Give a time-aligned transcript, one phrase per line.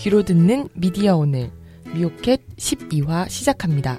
[0.00, 1.50] 귀로 듣는 미디어 오늘
[1.92, 3.98] 미오캣 12화 시작합니다.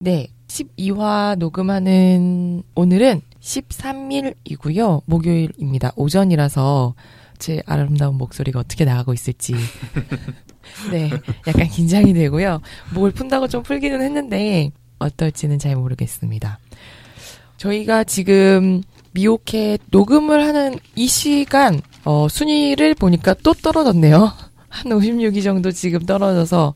[0.00, 5.04] 네, 12화 녹음하는 오늘은 13일이고요.
[5.06, 5.92] 목요일입니다.
[5.96, 6.94] 오전이라서
[7.38, 9.54] 제 아름다운 목소리가 어떻게 나가고 있을지.
[10.90, 11.10] 네,
[11.46, 12.60] 약간 긴장이 되고요.
[12.94, 16.58] 뭘 푼다고 좀 풀기는 했는데 어떨지는 잘 모르겠습니다.
[17.56, 24.32] 저희가 지금 미오캣 녹음을 하는 이 시간 어, 순위를 보니까 또 떨어졌네요.
[24.68, 26.74] 한 56위 정도 지금 떨어져서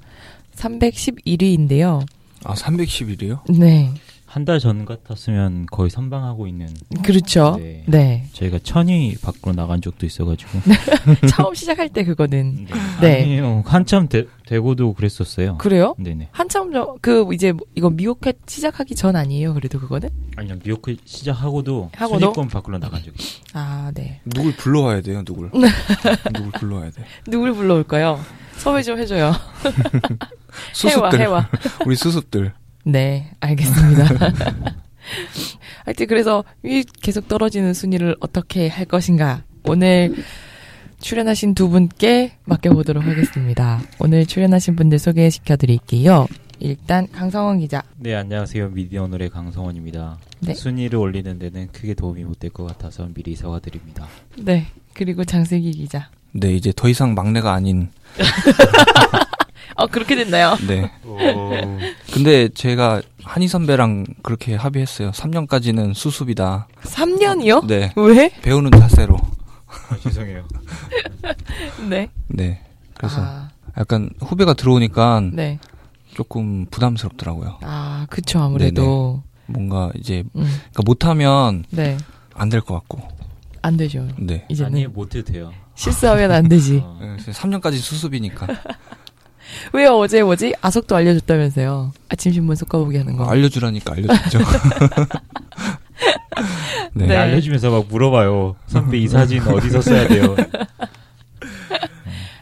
[0.57, 2.05] 311위인데요.
[2.45, 3.41] 아, 311이요?
[3.59, 3.91] 네.
[4.35, 6.67] 한 달 전 같았으면 거의 선방하고 있는
[7.05, 7.55] 그렇죠.
[7.57, 7.85] 네.
[7.87, 8.27] 네.
[8.33, 10.51] 저희가 천위 밖으로 나간 적도 있어가지고
[11.31, 12.67] 처음 시작할 때 그거는.
[12.67, 12.75] 네.
[13.01, 13.23] 네.
[13.23, 15.57] 아니요 한참 되, 되고도 그랬었어요.
[15.59, 15.95] 그래요?
[15.99, 16.31] 네네.
[16.33, 19.55] 한참 전, 그, 이제, 이거 미오캣 시작하기 전 아니에요?
[19.55, 20.09] 그래도 그거는?
[20.37, 22.19] 아니요 미호크 시작하고도 하고도?
[22.19, 23.43] 순위권 밖으로 나간 적이 있어요.
[23.53, 24.21] 아, 네.
[24.25, 25.51] 누굴 불러와야 돼요, 누굴.
[26.35, 27.05] 누굴 불러와야 돼.
[27.29, 28.19] 누굴 불러올까요?
[28.57, 29.33] 섭외 좀 해줘요.
[30.75, 31.21] 수습들.
[31.21, 31.49] 해와, 해와.
[31.87, 32.53] 우리 수습들.
[32.85, 34.05] 네, 알겠습니다.
[35.85, 39.43] 하여튼 그래서 이 계속 떨어지는 순위를 어떻게 할 것인가.
[39.65, 40.15] 오늘
[41.01, 43.81] 출연하신 두 분께 맡겨보도록 하겠습니다.
[43.99, 46.27] 오늘 출연하신 분들 소개시켜 드릴게요.
[46.61, 47.83] 일단 강성원 기자.
[47.99, 50.19] 네 안녕하세요 미디어 오늘의 강성원입니다.
[50.41, 50.55] 네.
[50.55, 54.07] 순위를 올리는 데는 크게 도움이 못 될 것 같아서 미리 사과드립니다.
[54.39, 54.67] 네.
[54.95, 56.09] 그리고 장슬기 기자.
[56.33, 57.89] 네, 이제 더 이상 막내가 아닌,
[58.19, 59.19] 어,
[59.95, 60.57] 그렇게 됐나요?
[60.67, 60.91] 네.
[62.13, 65.13] 근데 제가 한희 선배랑 그렇게 합의했어요.
[65.13, 66.67] 3년까지는 수습이다.
[66.83, 67.65] 3년이요?
[67.67, 67.93] 네.
[67.97, 68.29] 왜?
[68.43, 69.17] 배우는 자세로.
[69.89, 70.45] 아, 죄송해요.
[71.89, 72.11] 네.
[72.27, 72.61] 네.
[72.95, 75.61] 그래서 아, 약간 후배가 들어오니까 네.
[76.15, 77.59] 조금 부담스럽더라고요.
[77.63, 79.23] 아, 그쵸, 아무래도.
[79.47, 81.97] 뭔가 이제, 음, 그러니까 못하면 네.
[82.35, 83.01] 안될 것 같고.
[83.63, 84.09] 안 되죠.
[84.19, 84.45] 네.
[84.49, 85.53] 이제는 아니 못해도 돼요.
[85.77, 86.81] 실수하면 안 되지.
[86.83, 88.47] 어, 네, 3년까지 수습이니까.
[89.73, 89.97] 왜요?
[89.99, 90.55] 어제 뭐지?
[90.61, 91.93] 아석도 알려줬다면서요.
[92.09, 93.25] 아침 신문 속가보기 하는 거.
[93.25, 94.39] 알려주라니까 알려줬죠.
[96.95, 97.07] 네.
[97.07, 97.17] 네.
[97.17, 98.57] 알려주면서 막 물어봐요.
[98.67, 100.37] 선배 이 사진 어디서 써야 돼요?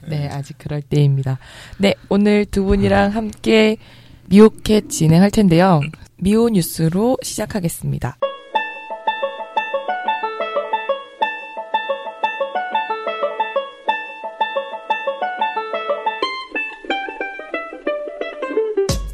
[0.08, 1.38] 네, 아직 그럴 때입니다.
[1.78, 3.76] 네, 오늘 두 분이랑 함께
[4.26, 5.80] 미오캣 진행할 텐데요.
[6.16, 8.16] 미오 뉴스로 시작하겠습니다.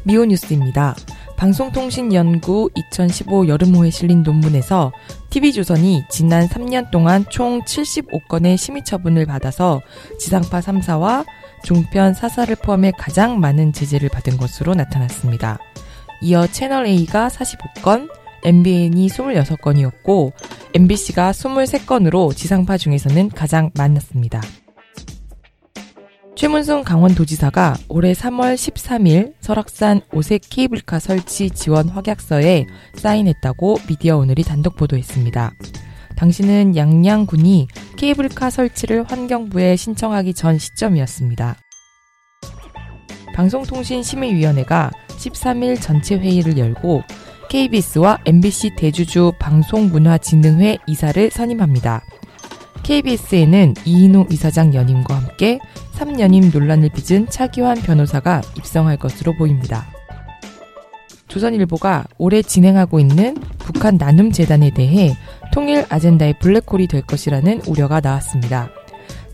[0.09, 0.95] 미오 뉴스입니다.
[1.37, 4.91] 방송통신연구 2015 여름호에 실린 논문에서
[5.29, 9.83] TV조선이 지난 3년 동안 총 75건의 심의 처분을 받아서
[10.17, 11.27] 지상파 3사와
[11.63, 15.59] 종편 4사를 포함해 가장 많은 제재를 받은 것으로 나타났습니다.
[16.23, 18.09] 이어 채널A가 45건,
[18.43, 20.31] MBN이 26건이었고,
[20.73, 24.41] MBC가 23건으로 지상파 중에서는 가장 많았습니다.
[26.39, 34.77] 최문순 강원도지사가 올해 3월 13일 설악산 오색 케이블카 설치 지원 확약서에 사인했다고 미디어 오늘이 단독
[34.77, 35.51] 보도했습니다.
[36.15, 37.67] 당시는 양양군이
[37.97, 41.57] 케이블카 설치를 환경부에 신청하기 전 시점이었습니다.
[43.35, 47.03] 방송통신심의위원회가 13일 전체 회의를 열고
[47.49, 52.01] KBS와 MBC 대주주 방송문화진흥회 이사를 선임합니다.
[52.89, 55.59] KBS에는 이인호 이사장 연임과 함께
[55.93, 59.85] 3연임 논란을 빚은 차기환 변호사가 입성할 것으로 보입니다.
[61.27, 65.15] 조선일보가 올해 진행하고 있는 북한 나눔 재단에 대해
[65.53, 68.71] 통일 아젠다의 블랙홀이 될 것이라는 우려가 나왔습니다.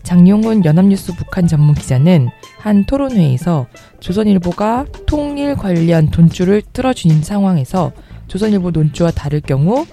[0.02, 2.28] 장용훈 연합뉴스 북한 전문 기자는
[2.58, 3.68] 한 토론회에서
[4.00, 7.92] 조선일보가 통일 관련 돈줄을 뚫어준 상황에서
[8.28, 9.86] 조선일보 논조와 다를 경우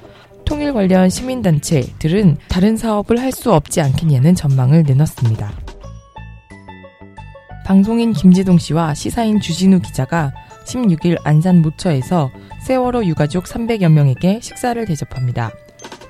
[0.45, 5.51] 통일 관련 시민단체들은 다른 사업을 할 수 없지 않겠냐는 전망을 내놨습니다.
[7.65, 10.31] 방송인 김지동 씨와 시사인 주진우 기자가
[10.65, 12.29] 16일 안산 모처에서
[12.67, 15.51] 세월호 유가족 300여 명에게 식사를 대접합니다.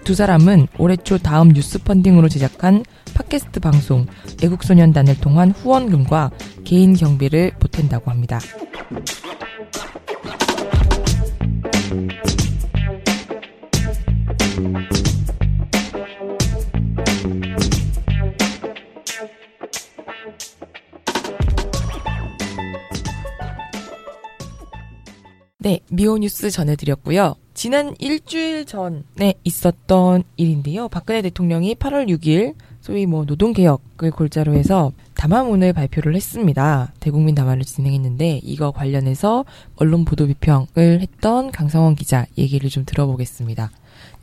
[0.04, 2.84] 두 사람은 올해 초 다음 뉴스 펀딩으로 제작한
[3.14, 4.06] 팟캐스트 방송
[4.44, 6.32] 애국소년단을 통한 후원금과
[6.66, 8.40] 개인 경비를 보탠다고 합니다.
[25.64, 27.36] 네, 미오 뉴스 전해드렸고요.
[27.54, 30.90] 지난 일주일 전에 있었던 일인데요.
[30.90, 36.92] 박근혜 대통령이 8월 6일 소위 뭐 노동개혁을 골자로 해서 담화문을 발표를 했습니다.
[37.00, 39.46] 대국민 담화를 진행했는데 이거 관련해서
[39.78, 43.72] 언론 보도 비평을 했던 강성원 기자 얘기를 좀 들어보겠습니다.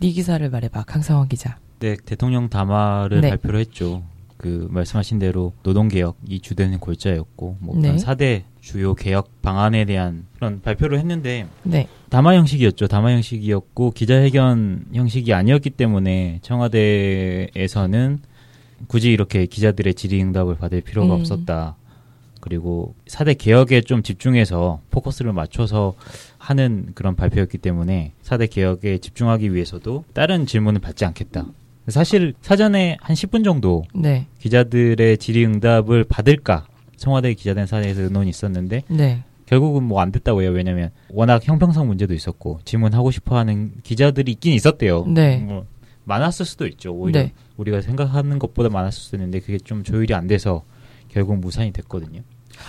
[0.00, 1.56] 네 기사를 말해봐, 강성원 기자.
[1.78, 3.30] 네, 대통령 담화를 네.
[3.30, 4.02] 발표를 했죠.
[4.36, 7.82] 그 말씀하신 대로 노동개혁이 주된 골자였고 뭐 네.
[7.82, 12.86] 그런 4대 주요 개혁 방안에 대한 그런 발표를 했는데 네, 담화 형식이었죠.
[12.88, 18.20] 담화 형식이었고 기자회견 형식이 아니었기 때문에 청와대에서는
[18.86, 21.20] 굳이 이렇게 기자들의 질의응답을 받을 필요가 음.
[21.20, 21.76] 없었다.
[22.40, 25.94] 그리고 4대 개혁에 좀 집중해서 포커스를 맞춰서
[26.38, 31.46] 하는 그런 발표였기 때문에 4대 개혁에 집중하기 위해서도 다른 질문을 받지 않겠다.
[31.88, 36.66] 사실 사전에 한 10분 정도 네, 기자들의 질의응답을 받을까
[37.00, 40.50] 청와대 기자단 사이에서 의논이 있었는데 네, 결국은 뭐 안 됐다고 해요.
[40.50, 45.06] 왜냐면 워낙 형평성 문제도 있었고 질문하고 싶어하는 기자들이 있긴 있었대요.
[45.06, 45.38] 네.
[45.38, 45.64] 뭐
[46.04, 46.92] 많았을 수도 있죠.
[46.92, 47.32] 오히려 네.
[47.56, 50.62] 우리가 생각하는 것보다 많았을 수도 있는데 그게 좀 조율이 안 돼서
[51.08, 52.20] 결국 무산이 됐거든요.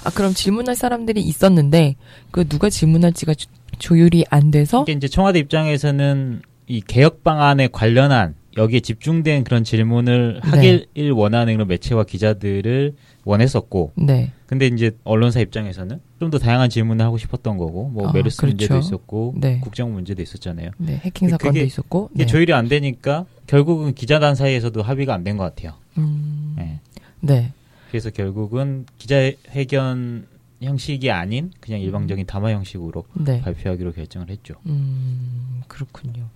[0.06, 1.96] 아 그럼 질문할 사람들이 있었는데
[2.32, 3.50] 그 누가 질문할지가 조-
[3.80, 10.42] 조율이 안 돼서 이게 이제 청와대 입장에서는 이 개혁 방안에 관련한 여기에 집중된 그런 질문을
[10.44, 10.50] 네.
[10.50, 17.04] 하길 원하는 그런 매체와 기자들을 원했었고 네, 근데 이제 언론사 입장에서는 좀 더 다양한 질문을
[17.06, 18.88] 하고 싶었던 거고 뭐 아, 메르스 문제도 그렇죠.
[18.88, 19.60] 있었고 네.
[19.62, 20.72] 국정 문제도 있었잖아요.
[20.78, 22.28] 네 해킹 사건도 그게- 있었고 이게 네.
[22.28, 25.74] 조율이 안 되니까 결국은 기자단 사이에서도 합의가 안 된 것 같아요.
[25.98, 26.80] 음, 예.
[27.22, 27.54] 네,
[27.90, 30.28] 그래서 결국은 기자회견
[30.62, 33.42] 형식이 아닌 그냥 일방적인 담화 형식으로 네.
[33.42, 34.54] 발표하기로 결정을 했죠.
[34.68, 36.28] 음, 그렇군요.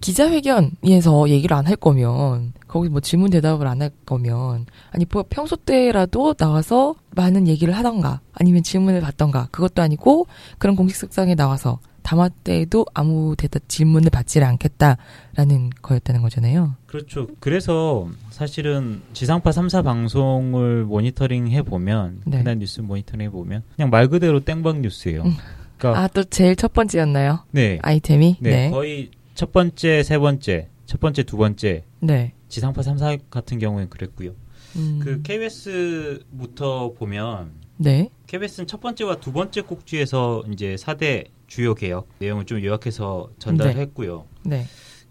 [0.00, 5.56] 기자회견에서 얘기를 안 할 거면, 거기 뭐 질문 대답을 안 할 거면, 아니, 뭐 평소
[5.56, 10.26] 때라도 나와서 많은 얘기를 하던가, 아니면 질문을 받던가, 그것도 아니고,
[10.58, 16.74] 그런 공식 석상에 나와서 담화 때에도 아무 대답, 질문을 받지를 않겠다라는 거였다는 거잖아요.
[16.86, 17.26] 그렇죠.
[17.40, 22.38] 그래서 사실은 지상파 3사 방송을 모니터링 해 보면, 네.
[22.38, 25.22] 그날 뉴스 모니터링 해 보면, 그냥 말 그대로 땡방 뉴스예요.
[25.24, 25.34] 음.
[25.76, 27.40] 그러니까, 아, 또 제일 첫 번째였나요?
[27.52, 27.78] 네.
[27.82, 28.36] 아이템이?
[28.40, 28.50] 네.
[28.50, 28.70] 네.
[28.70, 32.34] 거의 첫 번째, 세 번째, 첫 번째, 두 번째, 네.
[32.50, 34.32] 지상파 3사 같은 경우엔 그랬고요.
[34.76, 38.10] 음, 그 KBS부터 보면, 네.
[38.26, 43.80] KBS는 첫 번째와 두 번째 꼭지에서 이제 4대 주요 개혁 내용을 좀 요약해서 전달을 네.
[43.80, 44.26] 했고요.
[44.44, 44.66] 네.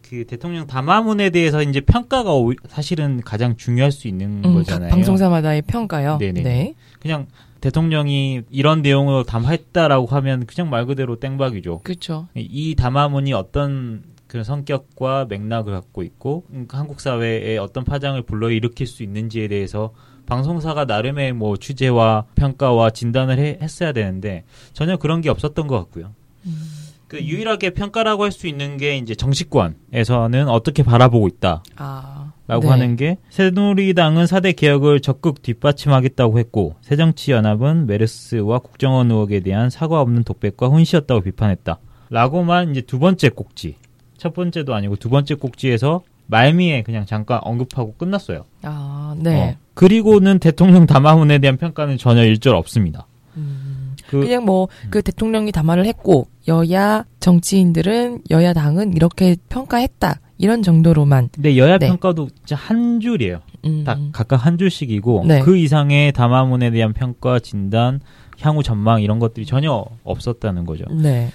[0.07, 4.91] 그 대통령 담화문에 대해서 이제 평가가 오- 사실은 가장 중요할 수 있는 음, 각 거잖아요.
[4.91, 6.19] 방송사마다의 평가요.
[6.19, 6.43] 네네.
[6.43, 6.75] 네.
[6.99, 7.25] 그냥
[7.61, 11.81] 대통령이 이런 내용으로 담화했다라고 하면 그냥 말 그대로 땡박이죠.
[11.83, 12.27] 그렇죠.
[12.35, 19.03] 이 담화문이 어떤 그런 성격과 맥락을 갖고 있고 음, 한국 사회에 어떤 파장을 불러일으킬 수
[19.03, 19.91] 있는지에 대해서
[20.27, 26.13] 방송사가 나름의 뭐 취재와 평가와 진단을 해- 했어야 되는데 전혀 그런 게 없었던 것 같고요.
[27.07, 32.31] 그 유일하게 평가라고 할 수 있는 게 이제 정치권에서는 어떻게 바라보고 있다라고 아.
[32.47, 32.67] 네.
[32.67, 40.23] 하는 게 새누리당은 4대 개혁을 적극 뒷받침하겠다고 했고 새정치연합은 메르스와 국정원 의혹에 대한 사과 없는
[40.23, 41.79] 독백과 훈시였다고 비판했다.
[42.11, 43.75] 라고만 이제 두 번째 꼭지.
[44.19, 48.45] 첫 번째도 아니고 두 번째 꼭지에서 말미에 그냥 잠깐 언급하고 끝났어요.
[48.61, 49.49] 아, 네.
[49.49, 49.55] 어.
[49.73, 53.07] 그리고는 대통령 담화문에 대한 평가는 전혀 일절 없습니다.
[53.37, 61.29] 음, 그 그냥 뭐그 대통령이 담화를 했고 여야 정치인들은 여야 당은 이렇게 평가했다 이런 정도로만
[61.31, 61.87] 근데 여야 네.
[61.87, 63.39] 평가도 진짜 한 줄이에요.
[63.65, 65.41] 음, 다 각각 한 줄씩이고 네.
[65.41, 67.99] 그 이상의 담화문에 대한 평가, 진단,
[68.39, 70.85] 향후 전망 이런 것들이 전혀 없었다는 거죠.
[70.91, 71.29] 네,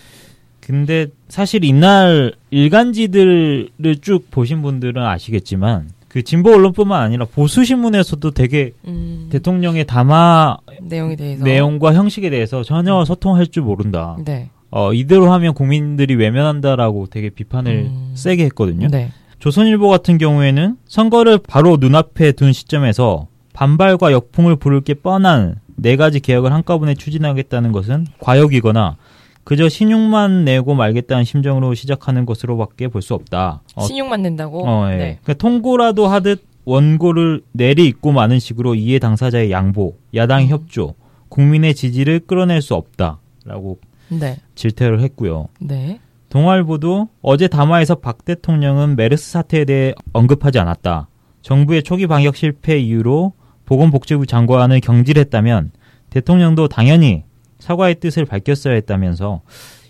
[0.66, 8.72] 근데 사실 이날 일간지들을 쭉 보신 분들은 아시겠지만 그 진보 언론뿐만 아니라 보수 신문에서도 되게
[8.86, 14.16] 음, 대통령의 담화 내용에 대해서 내용과 형식에 대해서 전혀 소통할 줄 모른다.
[14.24, 18.12] 네, 어, 이대로 하면 국민들이 외면한다라고 되게 비판을 음.
[18.14, 18.88] 세게 했거든요.
[18.88, 25.96] 네, 조선일보 같은 경우에는 선거를 바로 눈앞에 둔 시점에서 반발과 역풍을 부를 게 뻔한 네
[25.96, 28.96] 가지 개혁을 한꺼번에 추진하겠다는 것은 과욕이거나
[29.44, 33.62] 그저 신용만 내고 말겠다는 심정으로 시작하는 것으로밖에 볼 수 없다.
[33.74, 34.66] 어, 신용만 낸다고.
[34.66, 34.96] 어, 예.
[34.96, 40.94] 네, 그러니까 통고라도 하듯 원고를 내리잇고 마는 식으로 이해 당사자의 양보, 야당 협조,
[41.28, 45.48] 국민의 지지를 끌어낼 수 없다라고 네, 질타를 했고요.
[45.60, 51.08] 네, 동아일보도 어제 담화에서 박 대통령은 메르스 사태에 대해 언급하지 않았다.
[51.42, 53.34] 정부의 초기 방역 실패 이유로
[53.66, 55.72] 보건복지부 장관을 경질했다면
[56.08, 57.24] 대통령도 당연히
[57.58, 59.42] 사과의 뜻을 밝혔어야 했다면서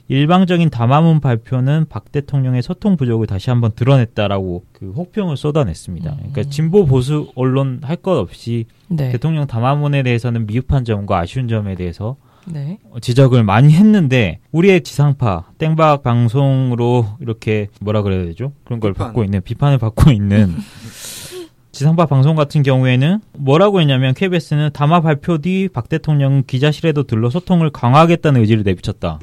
[0.09, 6.11] 일방적인 담화문 발표는 박 대통령의 소통 부족을 다시 한번 드러냈다라고 그 혹평을 쏟아냈습니다.
[6.11, 6.17] 음.
[6.19, 11.75] 그러니까 진보 보수 언론 할 것 없이 네, 대통령 담화문에 대해서는 미흡한 점과 아쉬운 점에
[11.75, 12.17] 대해서
[12.47, 12.79] 네.
[12.91, 18.53] 어, 지적을 많이 했는데 우리의 지상파 땡박 방송으로 이렇게 뭐라 그래야 되죠?
[18.65, 19.07] 그런 걸 비판.
[19.07, 20.55] 받고 있는 비판을 받고 있는
[21.75, 27.71] 지상파 방송 같은 경우에는 뭐라고 했냐면 KBS는 담화 발표 뒤 박 대통령 기자실에도 들러 소통을
[27.71, 29.19] 강화하겠다는 의지를 내비쳤다.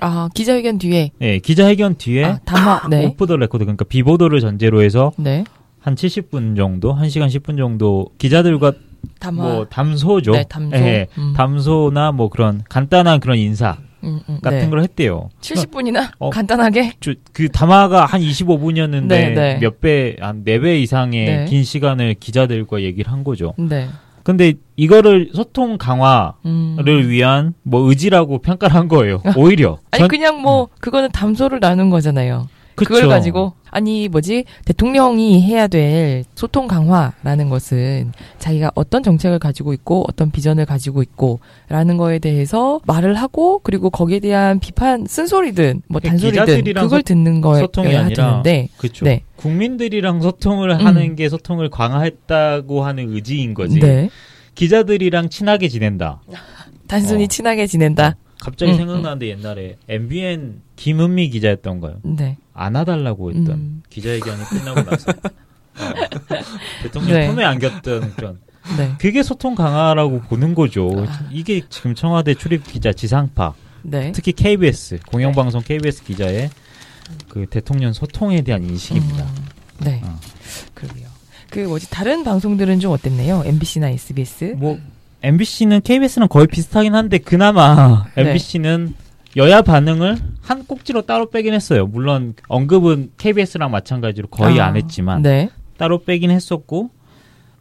[0.00, 1.12] 아, 기자회견 뒤에.
[1.22, 3.06] 예, 기자회견 뒤에 아, 담화, 네.
[3.06, 5.44] 오프 더 레코드 그러니까 비보도를 전제로 해서 네.
[5.80, 8.72] 한 70분 정도, 1 시간 10분 정도 기자들과
[9.20, 9.42] 담화.
[9.44, 10.32] 뭐 담소죠.
[10.32, 10.76] 네, 담소.
[10.76, 11.32] 예, 음.
[11.36, 14.68] 담소나 뭐 그런 간단한 그런 인사 음, 음, 같은 네.
[14.70, 15.28] 걸 했대요.
[15.40, 16.30] 70분이나 어.
[16.30, 16.92] 간단하게.
[17.00, 19.58] 저- 그 담화가 한 25분이었는데 네, 네.
[19.60, 21.44] 몇 배, 한 4배 이상의 네.
[21.46, 23.54] 긴 시간을 기자들과 얘기를 한 거죠.
[23.58, 23.88] 네.
[24.22, 27.08] 근데 이거를 소통 강화를 음.
[27.08, 29.22] 위한 뭐 의지라고 평가를 한 거예요.
[29.36, 29.78] 오히려.
[29.92, 32.48] 아니 전- 그냥 뭐 그거는 담소를 나눈 거잖아요.
[32.76, 32.88] 그쵸.
[32.94, 40.04] 그걸 가지고 아니 뭐지 대통령이 해야 될 소통 강화라는 것은 자기가 어떤 정책을 가지고 있고
[40.08, 46.74] 어떤 비전을 가지고 있고라는 거에 대해서 말을 하고 그리고 거기에 대한 비판 쓴소리든 뭐그 단소리든
[46.74, 49.04] 그걸 소- 듣는 거에 소통이 아니라 되는데 그쵸.
[49.04, 49.22] 네.
[49.36, 50.86] 국민들이랑 소통을 음.
[50.86, 53.80] 하는 게 소통을 강화했다고 하는 의지인 거지.
[53.80, 54.10] 네.
[54.54, 56.22] 기자들이랑 친하게 지낸다.
[56.88, 57.26] 단순히 어.
[57.26, 58.16] 친하게 지낸다.
[58.40, 62.00] 갑자기 음, 생각나는데 옛날에 MBN 김은미 기자였던가요?
[62.02, 62.36] 네.
[62.52, 63.82] 안아달라고 했던 음.
[63.88, 65.10] 기자회견이 끝나고 나서
[65.76, 65.94] 어,
[66.82, 67.28] 대통령 네.
[67.28, 68.38] 품에 안겼던 그런
[68.76, 68.94] 네.
[68.98, 70.90] 그게 소통 강화라고 보는 거죠.
[71.08, 71.28] 아.
[71.30, 74.12] 이게 지금 청와대 출입 기자 지상파 네.
[74.12, 76.50] 특히 KBS 공영방송 KBS 기자의
[77.28, 79.24] 그 대통령 소통에 대한 인식입니다.
[79.24, 79.44] 음,
[79.80, 80.00] 네.
[80.04, 80.18] 어.
[80.74, 81.08] 그러게요.
[81.50, 83.42] 그 뭐지 다른 방송들은 좀 어땠나요?
[83.44, 84.54] MBC나 SBS?
[84.56, 84.78] 뭐
[85.26, 88.28] MBC는 KBS는 거의 비슷하긴 한데 그나마 네.
[88.28, 88.94] MBC는
[89.36, 91.86] 여야 반응을 한 꼭지로 따로 빼긴 했어요.
[91.86, 95.50] 물론 언급은 KBS랑 마찬가지로 거의 아, 안 했지만 네.
[95.78, 96.90] 따로 빼긴 했었고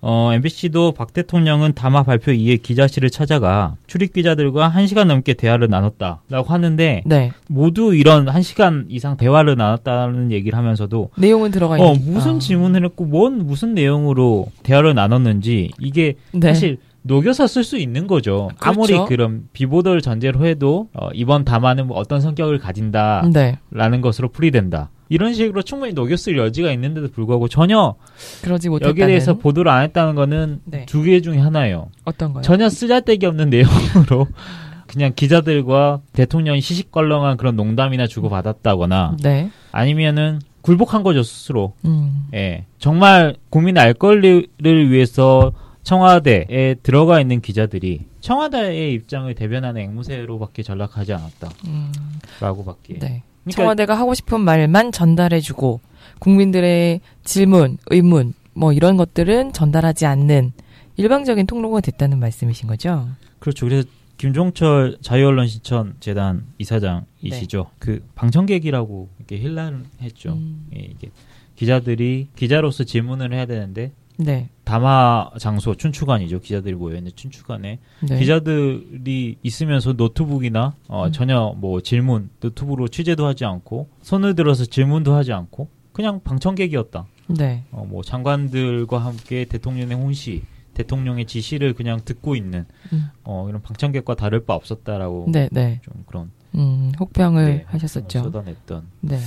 [0.02, 6.48] 어, MBC도 박 대통령은 담화 발표 이후에 기자실을 찾아가 출입 기자들과 1시간 넘게 대화를 나눴다라고
[6.48, 7.32] 하는데 네.
[7.48, 12.40] 모두 이런 1시간 이상 대화를 나눴다는 얘기를 하면서도 내용은 들어가 있는 어, 무슨 아.
[12.40, 16.54] 질문을 했고 뭔 무슨 내용으로 대화를 나눴는지 이게 네.
[16.54, 18.50] 사실 녹여서 쓸 수 있는 거죠.
[18.58, 18.82] 그렇죠.
[18.82, 24.02] 아무리 그런 비보도를 전제로 해도 어, 이번 담화는 뭐 어떤 성격을 가진다라는 네.
[24.02, 24.90] 것으로 풀이된다.
[25.10, 27.94] 이런 식으로 충분히 녹였을 여지가 있는데도 불구하고 전혀
[28.42, 30.88] 그러지 못했다는 여기에 대해서 보도를 안 했다는 거는 네.
[30.88, 31.90] 두개 중에 하나예요.
[32.06, 32.42] 어떤 거요?
[32.42, 34.28] 전혀 쓰잘데기 없는 내용으로
[34.88, 39.52] 그냥 기자들과 대통령이 시시껄렁한 그런 농담이나 주고받았다거나 네.
[39.72, 41.74] 아니면은 굴복한 거죠 스스로.
[41.86, 42.26] 음.
[42.34, 42.66] 예.
[42.80, 45.52] 정말 국민 알 권리를 위해서
[45.86, 51.92] 청와대에 들어가 있는 기자들이 청와대의 입장을 대변하는 앵무새로밖에 전락하지 음.
[52.32, 53.00] 않았다라고밖에.
[53.00, 53.24] 네.
[53.44, 55.80] 그러니까 청와대가 하고 싶은 말만 전달해주고
[56.20, 60.54] 국민들의 질문, 의문 뭐 이런 것들은 전달하지 않는
[60.98, 63.08] 일방적인 통로가 됐다는 말씀이신 거죠?
[63.38, 63.68] 그렇죠.
[63.68, 63.88] 그래서
[64.18, 67.70] 김종철 자유언론 신천 재단 이사장이시죠.
[67.78, 70.34] 그 방청객이라고 이렇게 힐난을 했죠.
[70.34, 70.68] 음.
[70.76, 71.12] 예, 이게
[71.56, 74.50] 기자들이 기자로서 질문을 해야 되는데 네.
[74.66, 76.42] 담화 장소 춘추관이죠.
[76.42, 78.20] 기자들이 모여 있는 춘추관에 네.
[78.20, 81.12] 기자들이 있으면서 노트북이나 어, 음.
[81.12, 87.06] 전혀 뭐 질문 노트북으로 취재도 하지 않고 손을 들어서 질문도 하지 않고 그냥 방청객이었다.
[87.28, 87.64] 네.
[87.72, 90.44] 어, 뭐 장관들과 함께 대통령의 훈시,
[90.74, 93.10] 대통령의 지시를 그냥 듣고 있는 음.
[93.24, 95.80] 어, 이런 방청객과 다를 바 없었다라고 네, 네.
[95.84, 98.24] 좀 그런 음, 혹평을 네, 하셨었죠.
[98.24, 99.20] 쏟아냈던 네.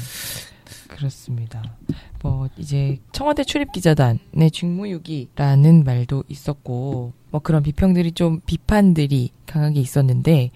[0.88, 1.62] 그렇습니다.
[2.22, 10.50] 뭐 이제 청와대 출입 기자단의 직무유기라는 말도 있었고 뭐 그런 비평들이 좀 비판들이 강하게 있었는데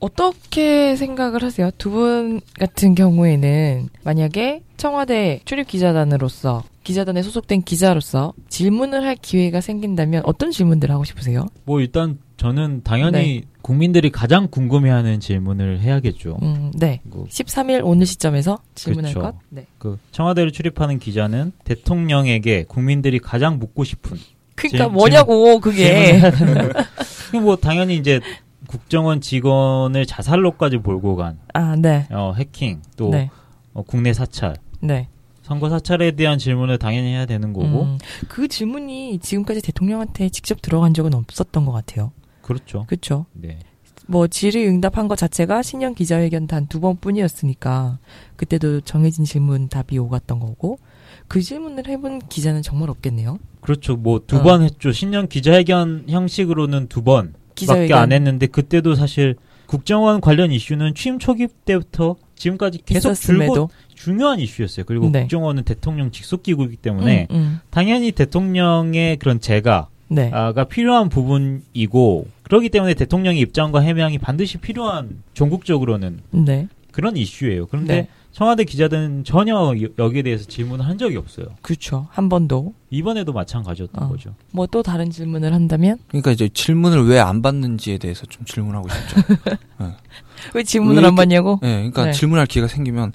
[0.00, 1.70] 어떻게 생각을 하세요?
[1.78, 10.22] 두 분 같은 경우에는 만약에 청와대 출입 기자단으로서 기자단에 소속된 기자로서 질문을 할 기회가 생긴다면
[10.24, 11.46] 어떤 질문들을 하고 싶으세요?
[11.64, 13.42] 뭐 일단 저는 당연히 네.
[13.62, 16.38] 국민들이 가장 궁금해하는 질문을 해야겠죠.
[16.42, 17.00] 음, 네.
[17.08, 19.30] 그 13일 오늘 시점에서 질문할 그렇죠.
[19.30, 19.38] 것?
[19.48, 19.66] 네.
[19.78, 24.18] 그 청와대를 출입하는 기자는 대통령에게 국민들이 가장 묻고 싶은
[24.56, 26.18] 그러니까 질- 뭐냐고 그게.
[26.32, 26.82] 되는 거.
[27.40, 28.18] 뭐 당연히 이제
[28.66, 32.08] 국정원 직원을 자살로까지 몰고 간 아, 네.
[32.10, 33.30] 어, 해킹 또 네.
[33.72, 35.06] 어, 국내 사찰 네.
[35.42, 40.92] 선거 사찰에 대한 질문을 당연히 해야 되는 거고 음, 그 질문이 지금까지 대통령한테 직접 들어간
[40.92, 42.10] 적은 없었던 것 같아요.
[42.42, 42.84] 그렇죠.
[42.86, 43.26] 그렇죠.
[43.32, 43.58] 네.
[44.08, 47.98] 뭐 질의응답한 것 자체가 신년 기자회견 단 두 번뿐이었으니까
[48.36, 50.78] 그때도 정해진 질문 답이 오갔던 거고
[51.28, 53.38] 그 질문을 해본 기자는 정말 없겠네요.
[53.60, 53.96] 그렇죠.
[53.96, 54.42] 뭐두 어.
[54.42, 54.92] 번 했죠.
[54.92, 57.98] 신년 기자회견 형식으로는 두 번밖에 기자회견.
[57.98, 64.84] 안 했는데 그때도 사실 국정원 관련 이슈는 취임 초기 때부터 지금까지 계속 줄곧 중요한 이슈였어요.
[64.84, 65.20] 그리고 네.
[65.20, 67.60] 국정원은 대통령 직속 기구이기 때문에 음, 음.
[67.70, 70.28] 당연히 대통령의 그런 재가 네.
[70.30, 76.68] 가 필요한 부분이고 그렇기 때문에 대통령의 입장과 해명이 반드시 필요한 전국적으로는 네.
[76.90, 77.66] 그런 이슈예요.
[77.66, 78.08] 그런데 네.
[78.32, 81.46] 청와대 기자들은 전혀 여- 여기에 대해서 질문을 한 적이 없어요.
[81.62, 82.08] 그렇죠.
[82.10, 82.74] 한 번도.
[82.90, 84.08] 이번에도 마찬가지였던 어.
[84.10, 84.34] 거죠.
[84.50, 89.16] 뭐 또 다른 질문을 한다면 그러니까 이제 질문을 왜 안 받는지에 대해서 좀 질문하고 싶죠.
[90.52, 91.58] 왜 질문을 왜안 이렇게- 받냐고?
[91.62, 92.12] 네, 그러니까 네.
[92.12, 93.14] 질문할 기회가 생기면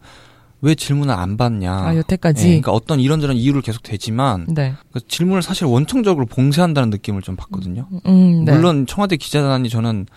[0.62, 1.72] 왜 질문을 안 받냐.
[1.72, 2.44] 아, 여태까지.
[2.44, 4.74] 네, 그러니까 어떤 이런저런 이유를 계속 대지만 네.
[4.92, 7.88] 그 질문을 사실 원청적으로 봉쇄한다는 느낌을 좀 받거든요.
[8.08, 8.54] 음, 네.
[8.54, 10.08] 물론 청와대 기자단이 저는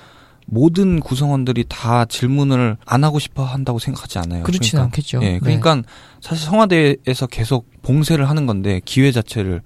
[0.47, 4.43] 모든 구성원들이 다 질문을 안 하고 싶어 한다고 생각하지 않아요.
[4.43, 5.21] 그렇진 그러니까, 않겠죠.
[5.23, 5.83] 예, 그러니까
[6.21, 9.63] 사실 청와대에서 계속 봉쇄를 하는 건데 기회 자체를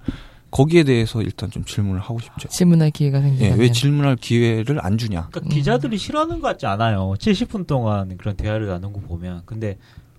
[0.51, 2.47] 거기에 대해서 일단 좀 질문을 하고 싶죠.
[2.49, 5.27] 질문할 기회가 예, 생기면 왜 질문할 기회를 안 주냐?
[5.31, 5.49] 그러니까 음.
[5.49, 7.13] 기자들이 싫어하는 것 같지 않아요.
[7.17, 9.41] 70분 동안 그런 대화를 나눈 거 보면.
[9.45, 9.77] 근데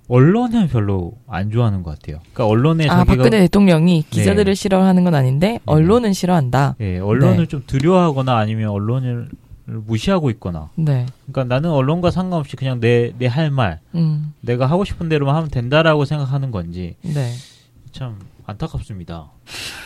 [0.09, 2.21] 언론은 별로 안 좋아하는 것 같아요.
[2.33, 4.09] 그러니까 언론에 아, 자기가 박근혜 대통령이 네.
[4.11, 6.77] 기자들을 싫어하는 건 아닌데 언론은 싫어한다.
[6.81, 7.47] 예, 언론을 네.
[7.47, 9.29] 좀 두려워하거나 아니면 언론을
[9.65, 10.71] 무시하고 있거나.
[10.77, 11.07] 네.
[11.27, 14.33] 그러니까 나는 언론과 상관없이 그냥 내 내 할 말, 음.
[14.41, 17.33] 내가 하고 싶은 대로만 하면 된다라고 생각하는 건지 네.
[17.91, 19.27] 참 안타깝습니다.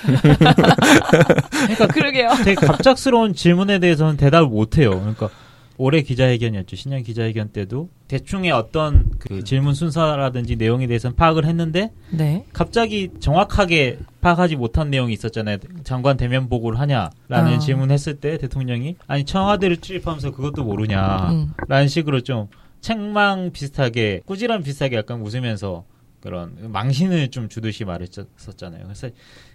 [1.94, 2.28] 그러게요.
[2.44, 4.90] 되게 갑작스러운 질문에 대해서는 대답을 못 해요.
[4.90, 5.30] 그러니까
[5.80, 6.76] 올해 기자회견이었죠.
[6.76, 12.44] 신년 기자회견 때도 대충의 어떤 그 질문 순서라든지 내용에 대해서는 파악을 했는데 네.
[12.52, 15.56] 갑자기 정확하게 파악하지 못한 내용이 있었잖아요.
[15.82, 17.58] 장관 대면 보고를 하냐라는 아.
[17.58, 21.88] 질문했을 때 대통령이 아니 청와대를 출입하면서 그것도 모르냐라는 음.
[21.88, 22.48] 식으로 좀
[22.82, 25.84] 책망 비슷하게 꾸지람 비슷하게 약간 웃으면서
[26.20, 28.82] 그런 망신을 좀 주듯이 말했었잖아요.
[28.84, 29.08] 그래서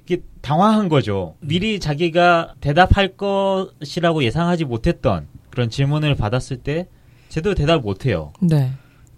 [0.03, 1.36] 이게 당황한 거죠.
[1.39, 6.90] 미리 자기가 대답할 것이라고 예상하지 못했던 그런 질문을 받았을 때
[7.30, 8.34] 제대로 대답을 못해요.
[8.42, 8.74] 네.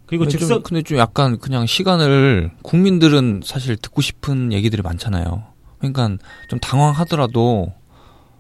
[0.06, 5.44] 그리고 근데 좀, 즉석 근데 좀 약간 그냥 시간을 국민들은 사실 듣고 싶은 얘기들이 많잖아요.
[5.80, 7.74] 그러니까 좀 당황하더라도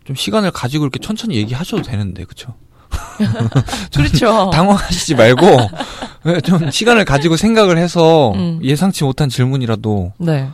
[0.05, 2.53] 좀 시간을 가지고 이렇게 천천히 얘기하셔도 되는데 그렇죠?
[3.93, 4.49] 그렇죠.
[4.53, 5.45] 당황하시지 말고
[6.45, 8.59] 좀 시간을 가지고 생각을 해서 음.
[8.63, 10.49] 예상치 못한 질문이라도 네.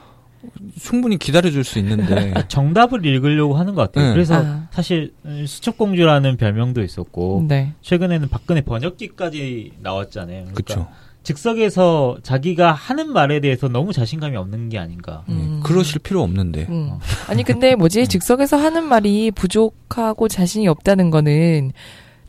[0.80, 4.08] 충분히 기다려줄 수 있는데 정답을 읽으려고 하는 것 같아요.
[4.08, 4.13] 네.
[4.13, 4.68] 그래서 아.
[4.72, 7.74] 사실 음, 수첩공주라는 별명도 있었고 네.
[7.82, 10.45] 최근에는 박근혜 번역기까지 나왔잖아요.
[10.45, 10.88] 그러니까 그렇죠.
[11.24, 15.24] 즉석에서 자기가 하는 말에 대해서 너무 자신감이 없는 게 아닌가.
[15.30, 15.62] 음.
[15.63, 16.89] 그러실 필요 없는데 음.
[16.91, 17.00] 어.
[17.28, 21.71] 아니 근데 뭐지 즉석에서 하는 말이 부족하고 자신이 없다는 거는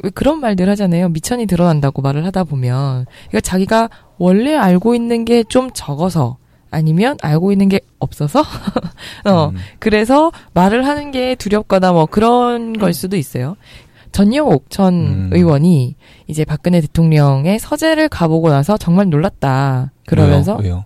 [0.03, 1.09] 왜 그런 말들 하잖아요.
[1.09, 6.37] 미천이 드러난다고 말을 하다 보면 그러니까 자기가 원래 알고 있는 게 좀 적어서
[6.75, 8.41] 아니면 알고 있는 게 없어서
[9.25, 9.57] 어 음.
[9.79, 13.57] 그래서 말을 하는 게 두렵거나 뭐 그런 걸 수도 있어요.
[14.13, 15.31] 전영옥 전 음.
[15.33, 15.97] 의원이
[16.29, 19.93] 이제 박근혜 대통령의 서재를 가보고 나서 정말 놀랐다.
[20.07, 20.85] 그러면서 왜요?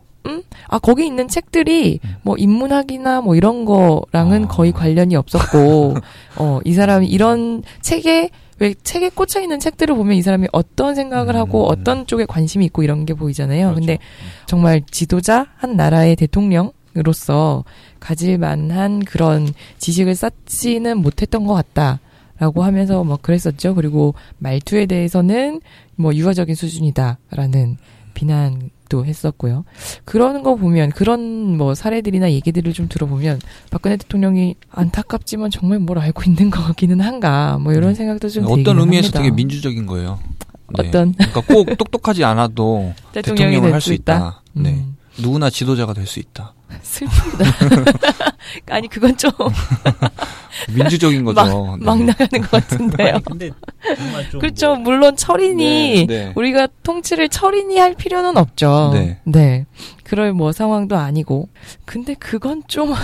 [0.68, 2.16] 아 거기 있는 책들이 음.
[2.22, 4.48] 뭐 인문학이나 뭐 이런 거랑은 아.
[4.48, 5.94] 거의 관련이 없었고
[6.36, 11.34] 어 이 사람이 이런 책에 왜 책에 꽂혀 있는 책들을 보면 이 사람이 어떤 생각을
[11.34, 11.40] 음.
[11.40, 13.68] 하고 어떤 쪽에 관심이 있고 이런 게 보이잖아요.
[13.68, 13.80] 그렇죠.
[13.80, 13.98] 근데
[14.46, 17.64] 정말 지도자 한 나라의 대통령으로서
[18.00, 22.00] 가질 만한 그런 지식을 쌓지는 못했던 것 같다
[22.38, 23.74] 라고 하면서 뭐 그랬었죠.
[23.74, 25.60] 그리고 말투에 대해서는
[25.96, 27.76] 뭐 유화적인 수준이다라는
[28.14, 29.64] 비난 도 했었고요.
[30.04, 33.38] 그러는 거 보면 그런 뭐 사례들이나 얘기들을 좀 들어보면
[33.70, 37.94] 박근혜 대통령이 안타깝지만 정말 뭘 알고 있는 것 같기는 한가 뭐 이런 음.
[37.94, 39.18] 생각도 좀 어떤 의미에서 합니다.
[39.20, 40.18] 되게 민주적인 거예요.
[40.78, 40.88] 네.
[40.88, 44.16] 어떤 그러니까 꼭 똑똑하지 않아도 대통령이 대통령을 될할수수 있다.
[44.16, 44.42] 있다.
[44.54, 44.70] 네.
[44.70, 44.96] 음.
[45.20, 46.54] 누구나 지도자가 될 수 있다.
[46.82, 47.44] 슬프다.
[48.70, 49.30] 아니 그건 좀
[50.74, 51.76] 민주적인 거죠.
[51.78, 51.84] 네.
[51.84, 53.14] 막 나가는 것 같은데요.
[53.14, 53.50] 아니, 근데
[53.96, 54.74] 정말 좀 그렇죠.
[54.74, 56.32] 뭐 물론 철인이 네, 네.
[56.34, 58.92] 우리가 통치를 철인이 할 필요는 없죠.
[59.24, 59.66] 네.
[60.04, 61.48] 그럴 뭐 상황도 아니고.
[61.84, 62.94] 근데 그건 좀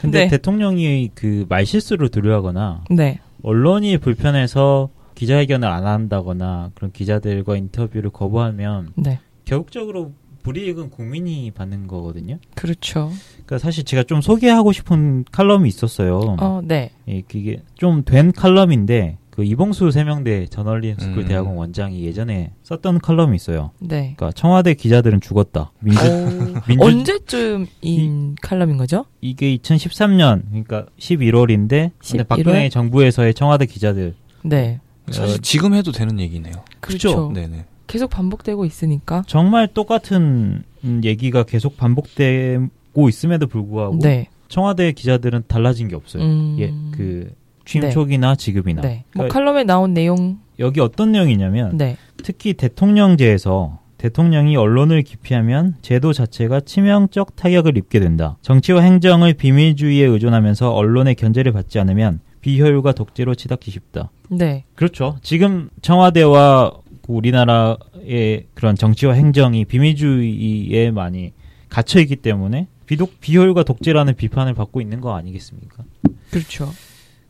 [0.00, 0.28] 근데 네.
[0.28, 3.20] 대통령이 그 말실수를 두려워하거나 네.
[3.42, 9.18] 언론이 불편해서 기자회견을 안 한다거나 그런 기자들과 인터뷰를 거부하면 네.
[9.44, 10.12] 결국적으로
[10.46, 12.38] 불이익은 국민이 받는 거거든요.
[12.54, 13.10] 그렇죠.
[13.32, 16.36] 그러니까 사실 제가 좀 소개하고 싶은 칼럼이 있었어요.
[16.38, 16.92] 어, 네.
[17.08, 21.28] 예, 그게 좀 된 칼럼인데 그 이봉수 세명대 저널리즘 스쿨 음.
[21.28, 23.72] 대학원 원장이 예전에 썼던 칼럼이 있어요.
[23.80, 24.14] 네.
[24.16, 25.72] 그러니까 청와대 기자들은 죽었다.
[25.80, 29.04] 민주 오, 민주- 언제쯤인 칼럼인 거죠?
[29.20, 32.28] 이게 2013년 그러니까 11월인데 11월?
[32.28, 34.80] 박근혜 정부에서의 청와대 기자들 네.
[35.10, 36.54] 사실 지금 해도 되는 얘기네요.
[36.80, 37.30] 그렇죠.
[37.34, 37.64] 네네.
[37.86, 39.22] 계속 반복되고 있으니까.
[39.26, 44.28] 정말 똑같은 음, 얘기가 계속 반복되고 있음에도 불구하고 네.
[44.48, 46.22] 청와대 기자들은 달라진 게 없어요.
[46.22, 46.56] 음.
[46.58, 47.32] 예, 그
[47.64, 47.90] 취임 네.
[47.90, 49.04] 초기나 지금이나 네.
[49.14, 50.38] 뭐 그러니까 칼럼에 나온 내용.
[50.58, 51.96] 여기 어떤 내용이냐면 네.
[52.22, 58.36] 특히 대통령제에서 대통령이 언론을 기피하면 제도 자체가 치명적 타격을 입게 된다.
[58.42, 64.10] 정치와 행정을 비밀주의에 의존하면서 언론의 견제를 받지 않으면 비효율과 독재로 치닫기 쉽다.
[64.28, 64.64] 네.
[64.74, 65.16] 그렇죠.
[65.22, 66.72] 지금 청와대와
[67.06, 71.32] 우리나라의 그런 정치와 행정이 비밀주의에 많이
[71.68, 75.84] 갇혀 있기 때문에 비독 비효율과 독재라는 비판을 받고 있는 거 아니겠습니까?
[76.30, 76.70] 그렇죠.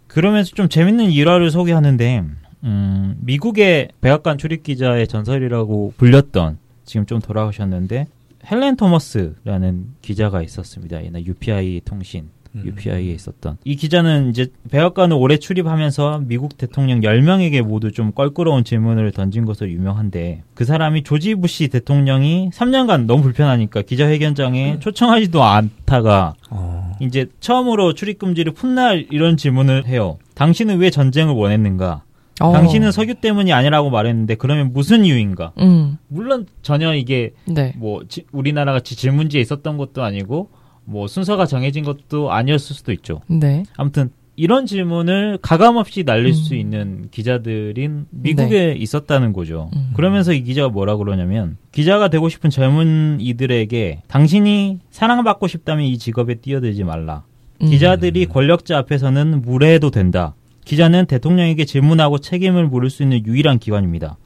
[0.07, 2.25] 그러면서 좀 재밌는 일화를 소개하는데
[2.65, 8.07] 음, 미국의 백악관 출입 기자의 전설이라고 불렸던 지금 좀 돌아오셨는데
[8.51, 11.05] 헬렌 토머스라는 기자가 있었습니다.
[11.05, 12.63] 옛날 UPI 통신 음.
[12.65, 19.13] UPI에 있었던 이 기자는 이제 백악관을 오래 출입하면서 미국 대통령 10명에게 모두 좀 껄끄러운 질문을
[19.13, 26.93] 던진 것으로 유명한데 그 사람이 조지 부시 대통령이 3년간 너무 불편하니까 기자회견장에 초청하지도 않다가 어.
[27.01, 30.19] 이제 처음으로 출입 금지를 푼날 이런 질문을 해요.
[30.35, 32.03] 당신은 왜 전쟁을 원했는가?
[32.41, 32.53] 어.
[32.53, 35.53] 당신은 석유 때문이 아니라고 말했는데 그러면 무슨 이유인가?
[35.59, 35.97] 음.
[36.09, 37.73] 물론 전혀 이게 네.
[37.79, 40.51] 뭐 지- 우리나라 같이 질문지에 있었던 것도 아니고
[40.87, 43.21] 뭐 순서가 정해진 것도 아니었을 수도 있죠.
[43.29, 43.65] 네.
[43.77, 46.59] 아무튼 이런 질문을 가감 없이 날릴 수 음.
[46.59, 49.71] 있는 기자들인 미국에 있었다는 거죠.
[49.75, 49.91] 음.
[49.95, 56.37] 그러면서 이 기자가 뭐라 그러냐면 기자가 되고 싶은 젊은 이들에게 당신이 사랑받고 싶다면 이 직업에
[56.37, 57.25] 뛰어들지 말라.
[57.63, 57.69] 음.
[57.69, 60.35] 기자들이 권력자 앞에서는 무례해도 된다.
[60.67, 64.19] 기자는 대통령에게 질문하고 책임을 물을 수 있는 유일한 기관입니다.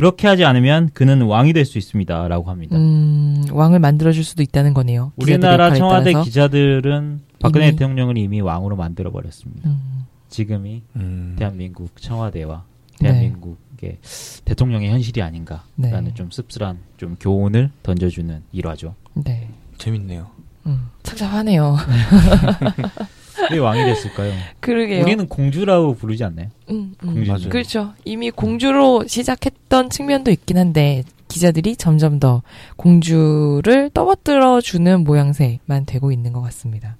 [0.00, 2.26] 그렇게 하지 않으면 그는 왕이 될 수 있습니다.
[2.28, 2.74] 라고 합니다.
[2.76, 5.12] 음, 왕을 만들어 줄 수도 있다는 거네요.
[5.16, 6.24] 우리나라 청와대 따라서.
[6.24, 9.68] 기자들은 박근혜 이미- 대통령을 이미 왕으로 만들어 버렸습니다.
[9.68, 11.36] 음, 지금이 음.
[11.38, 12.64] 대한민국 청와대와
[13.00, 13.08] 네.
[13.08, 13.98] 대한민국의
[14.46, 16.14] 대통령의 현실이 아닌가라는 네.
[16.14, 18.94] 좀 씁쓸한 좀 교훈을 던져주는 일화죠.
[19.14, 19.50] 네.
[19.76, 20.28] 재밌네요.
[20.66, 21.76] 음, 착잡하네요.
[23.50, 24.32] 왜 왕이 됐을까요?
[24.60, 25.02] 그러게요.
[25.02, 26.48] 우리는 공주라고 부르지 않나요?
[26.70, 27.24] 음, 음.
[27.26, 27.48] 맞아요.
[27.48, 27.94] 그렇죠.
[28.04, 32.42] 이미 공주로 시작했던 측면도 있긴 한데 기자들이 점점 더
[32.76, 36.96] 공주를 떠받들어 주는 모양새만 되고 있는 것 같습니다.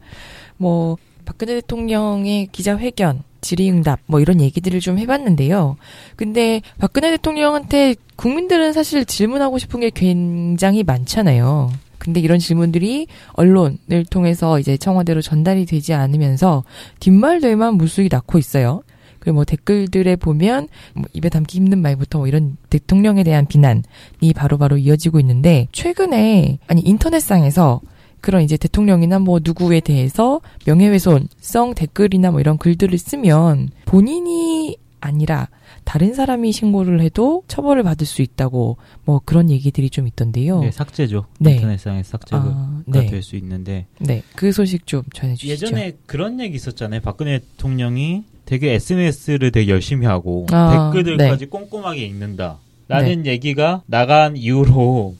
[0.56, 5.76] 뭐 박근혜 대통령의 기자회견, 질의응답 뭐 이런 얘기들을 좀 해봤는데요.
[6.16, 11.70] 근데 박근혜 대통령한테 국민들은 사실 질문하고 싶은 게 굉장히 많잖아요.
[12.00, 16.64] 근데 이런 질문들이 언론을 통해서 이제 청와대로 전달이 되지 않으면서
[16.98, 18.82] 뒷말들만 무수히 낳고 있어요.
[19.20, 24.56] 그리고 뭐 댓글들에 보면 뭐 입에 담기 힘든 말부터 뭐 이런 대통령에 대한 비난이 바로
[24.56, 27.82] 바로 이어지고 있는데 최근에 아니 인터넷상에서
[28.22, 35.48] 그런 이제 대통령이나 뭐 누구에 대해서 명예훼손성 댓글이나 뭐 이런 글들을 쓰면 본인이 아니라
[35.90, 40.60] 다른 사람이 신고를 해도 처벌을 받을 수 있다고 뭐 그런 얘기들이 좀 있던데요.
[40.60, 41.26] 네, 삭제죠.
[41.40, 41.54] 네.
[41.54, 43.06] 인터넷상에 삭제가 아, 네.
[43.06, 44.22] 될수 있는데 네.
[44.36, 45.66] 그 소식 좀 전해 주시죠.
[45.66, 47.00] 예전에 그런 얘기 있었잖아요.
[47.00, 52.58] 박근혜 대통령이 되게 SNS를 되게 열심히 하고 아, 댓글들까지 꼼꼼하게 읽는다.
[52.86, 55.16] 라는 얘기가 나간 이후로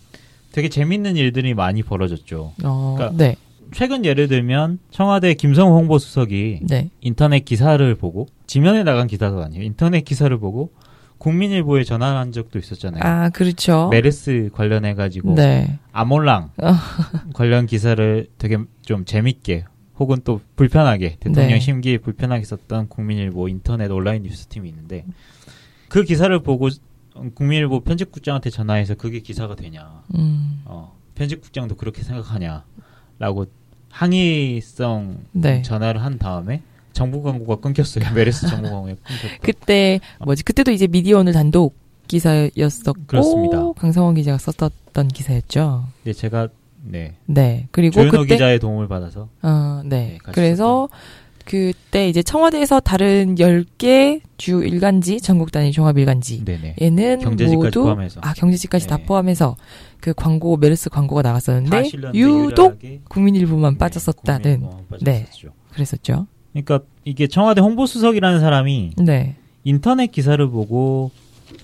[0.53, 2.53] 되게 재밌는 일들이 많이 벌어졌죠.
[2.63, 3.35] 어, 그러니까 네.
[3.73, 6.91] 최근 예를 들면 청와대 김성호 홍보수석이 네.
[7.01, 9.65] 인터넷 기사를 보고 지면에 나간 기사도 아니에요.
[9.65, 10.73] 인터넷 기사를 보고
[11.19, 13.03] 국민일보에 전화한 적도 있었잖아요.
[13.05, 13.89] 아, 그렇죠.
[13.91, 15.79] 메르스 관련해 가지고 네.
[15.93, 16.73] 아몰랑 어.
[17.35, 19.65] 관련 기사를 되게 좀 재밌게
[19.99, 21.61] 혹은 또 불편하게 대통령 네.
[21.61, 25.05] 심기에 불편하게 썼던 국민일보 인터넷 온라인 뉴스팀이 있는데
[25.89, 26.71] 그 기사를 보고
[27.35, 30.63] 국민일보 편집국장한테 전화해서 그게 기사가 되냐 음.
[30.65, 32.65] 어, 편집국장도 그렇게 생각하냐
[33.19, 33.45] 라고
[33.91, 35.63] 항의성 네.
[35.63, 40.43] 전화를 한 다음에 정부 광고가 끊겼어요 메르스 정부 광고가 끊겼고 그때 뭐지?
[40.45, 41.75] 그때도 이제 미디어 오늘 단독
[42.09, 43.73] 기사였었고 그렇습니다.
[43.77, 45.85] 강성원 기자가 썼던 기사였죠.
[46.03, 46.49] 근데 제가
[46.83, 47.69] 네 네.
[47.71, 50.19] 그리고 조현호 그때 기자의 도움을 받아서 어, 네, 네.
[50.33, 50.89] 그래서
[51.51, 57.83] 그때 이제 청와대에서 다른 10개 주 일간지 전국 단위 종합 일간지 네네 얘는 경제지까지 모두
[57.83, 59.05] 포함해서 아 경제지까지 다 네.
[59.05, 59.57] 포함해서
[59.99, 65.27] 그 광고 메르스 광고가 다 나갔었는데 유독 국민일보만 네, 빠졌었다는 국민일보만 네.
[65.73, 66.29] 그랬었죠.
[66.53, 69.35] 그러니까 이게 청와대 홍보수석이라는 사람이 네.
[69.65, 71.11] 인터넷 기사를 보고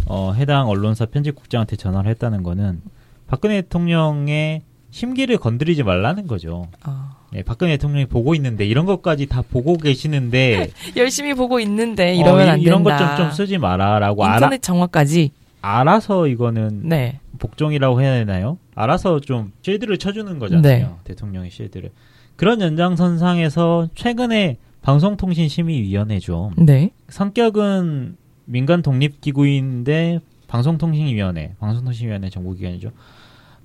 [0.06, 2.82] 어, 해당 언론사 편집국장한테 전화를 했다는 거는
[3.28, 6.66] 박근혜 대통령의 심기를 건드리지 말라는 거죠.
[6.82, 12.48] 아, 네, 박근혜 대통령이 보고 있는데 이런 것까지 다 보고 계시는데 열심히 보고 있는데 이러면
[12.48, 13.14] 어, 안 이- 이런 것 된다.
[13.16, 15.32] 좀좀 쓰지 마라라고 알아, 인터넷 정화까지.
[15.60, 17.20] 알아서 이거는 네.
[17.38, 18.56] 복종이라고 해야 되나요?
[18.74, 20.62] 알아서 좀 쉴드를 쳐주는 거잖아요.
[20.62, 20.88] 네.
[21.04, 21.90] 대통령의 쉴드를.
[22.36, 26.52] 그런 연장선상에서 최근에 방송통신심의위원회죠.
[26.56, 26.90] 네.
[27.08, 32.92] 성격은 민간 독립기구인데 방송통신위원회, 방송통신위원회 정부기관이죠.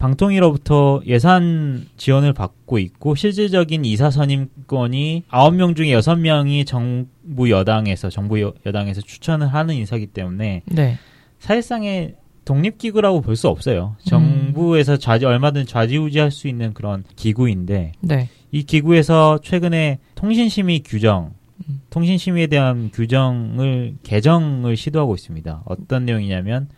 [0.02, 8.54] 방통위로부터 예산 지원을 받고 있고 실질적인 이사 선임권이 9명 중에 6명이 정부 여당에서 정부 여,
[8.66, 10.98] 여당에서 추천을 하는 인사기 때문에 네.
[11.38, 13.96] 사실상의 독립기구라고 볼 수 없어요.
[14.04, 18.30] 정부에서 좌지, 얼마든 좌지우지할 수 있는 그런 기구인데, 네.
[18.52, 21.34] 이 기구에서 최근에 통신심의 규정,
[21.70, 21.82] 음.
[21.92, 25.62] 통신심의에 대한 규정을 개정을 시도하고 있습니다.
[25.66, 26.70] 어떤 내용이냐면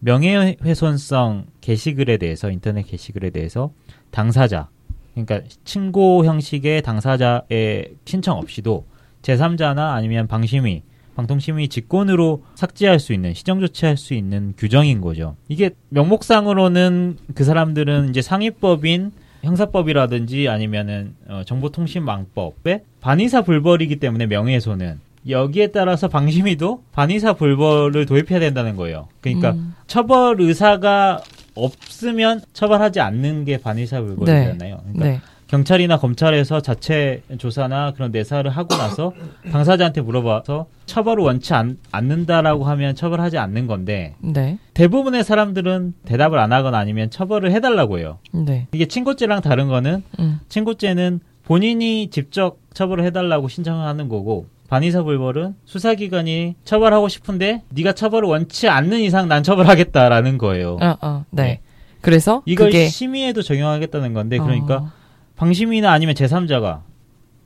[0.00, 3.72] 명예훼손성 게시글에 대해서 인터넷 게시글에 대해서
[4.10, 4.68] 당사자,
[5.14, 8.84] 그러니까 친고 형식의 당사자의 신청 없이도
[9.22, 10.82] 제3자나 아니면 방심위,
[11.14, 15.36] 방통심의 직권으로 삭제할 수 있는 시정 조치할 수 있는 규정인 거죠.
[15.48, 25.68] 이게 명목상으로는 그 사람들은 이제 상위법인 형사법이라든지 아니면은 어, 정보통신망법에 반의사 불벌이기 때문에 명예훼손은 여기에
[25.68, 29.08] 따라서 방심위도 반의사 불벌을 도입해야 된다는 거예요.
[29.20, 29.74] 그러니까 음.
[29.86, 31.20] 처벌 의사가
[31.54, 34.80] 없으면 처벌하지 않는 게 반의사 불벌이잖아요.
[34.82, 35.20] 그러니까 네.
[35.48, 39.12] 경찰이나 검찰에서 자체 조사나 그런 내사를 하고 나서
[39.52, 44.58] 당사자한테 물어봐서 처벌을 원치 않, 않는다라고 하면 처벌하지 않는 건데 네.
[44.72, 48.18] 대부분의 사람들은 대답을 안 하거나 아니면 처벌을 해달라고 해요.
[48.32, 48.66] 네.
[48.72, 50.40] 이게 친고죄랑 다른 거는 음.
[50.48, 58.26] 친고죄는 본인이 직접 처벌을 해달라고 신청을 하는 거고 반의사 불벌은 수사기관이 처벌하고 싶은데 네가 처벌을
[58.26, 60.78] 원치 않는 이상 난 처벌하겠다라는 거예요.
[60.80, 61.26] 어, 어.
[61.28, 61.42] 네.
[61.42, 61.60] 네.
[62.00, 64.90] 그래서 이걸 그게 심의에도 적용하겠다는 건데 그러니까 어,
[65.36, 66.84] 방심이나 아니면 제3자가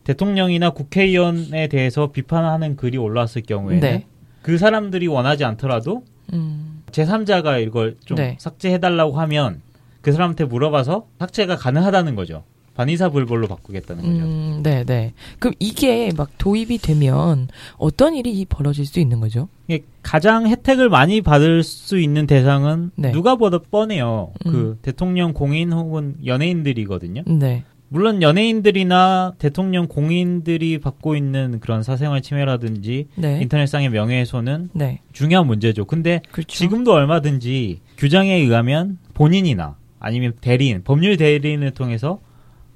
[0.05, 4.07] 대통령이나 국회의원에 대해서 비판하는 글이 올라왔을 경우에는 네.
[4.43, 6.85] 그 사람들이 원하지 않더라도 음.
[6.93, 8.37] 제3자가 이걸 좀 네.
[8.39, 9.63] 삭제해달라고 하면
[10.01, 12.45] 그 사람한테 물어봐서 삭제가 가능하다는 거죠.
[12.77, 14.25] 반의사 불벌로 바꾸겠다는 거죠.
[14.25, 15.15] 음, 네, 네.
[15.39, 19.49] 그럼 이게 막 도입이 되면 어떤 일이 벌어질 수 있는 거죠?
[19.67, 23.13] 이게 가장 혜택을 많이 받을 수 있는 대상은 네.
[23.13, 24.33] 누가 보다 뻔해요.
[24.45, 24.53] 음.
[24.53, 27.23] 그 대통령 공인 혹은 연예인들이거든요.
[27.27, 27.65] 네.
[27.89, 33.41] 물론 연예인들이나 대통령 공인들이 받고 있는 그런 사생활 침해라든지 네.
[33.41, 35.01] 인터넷상의 명예훼손은 네.
[35.13, 35.85] 중요한 문제죠.
[35.85, 36.49] 근데 그렇죠.
[36.49, 42.19] 지금도 얼마든지 규정에 의하면 본인이나 아니면 대리인, 법률 대리인을 통해서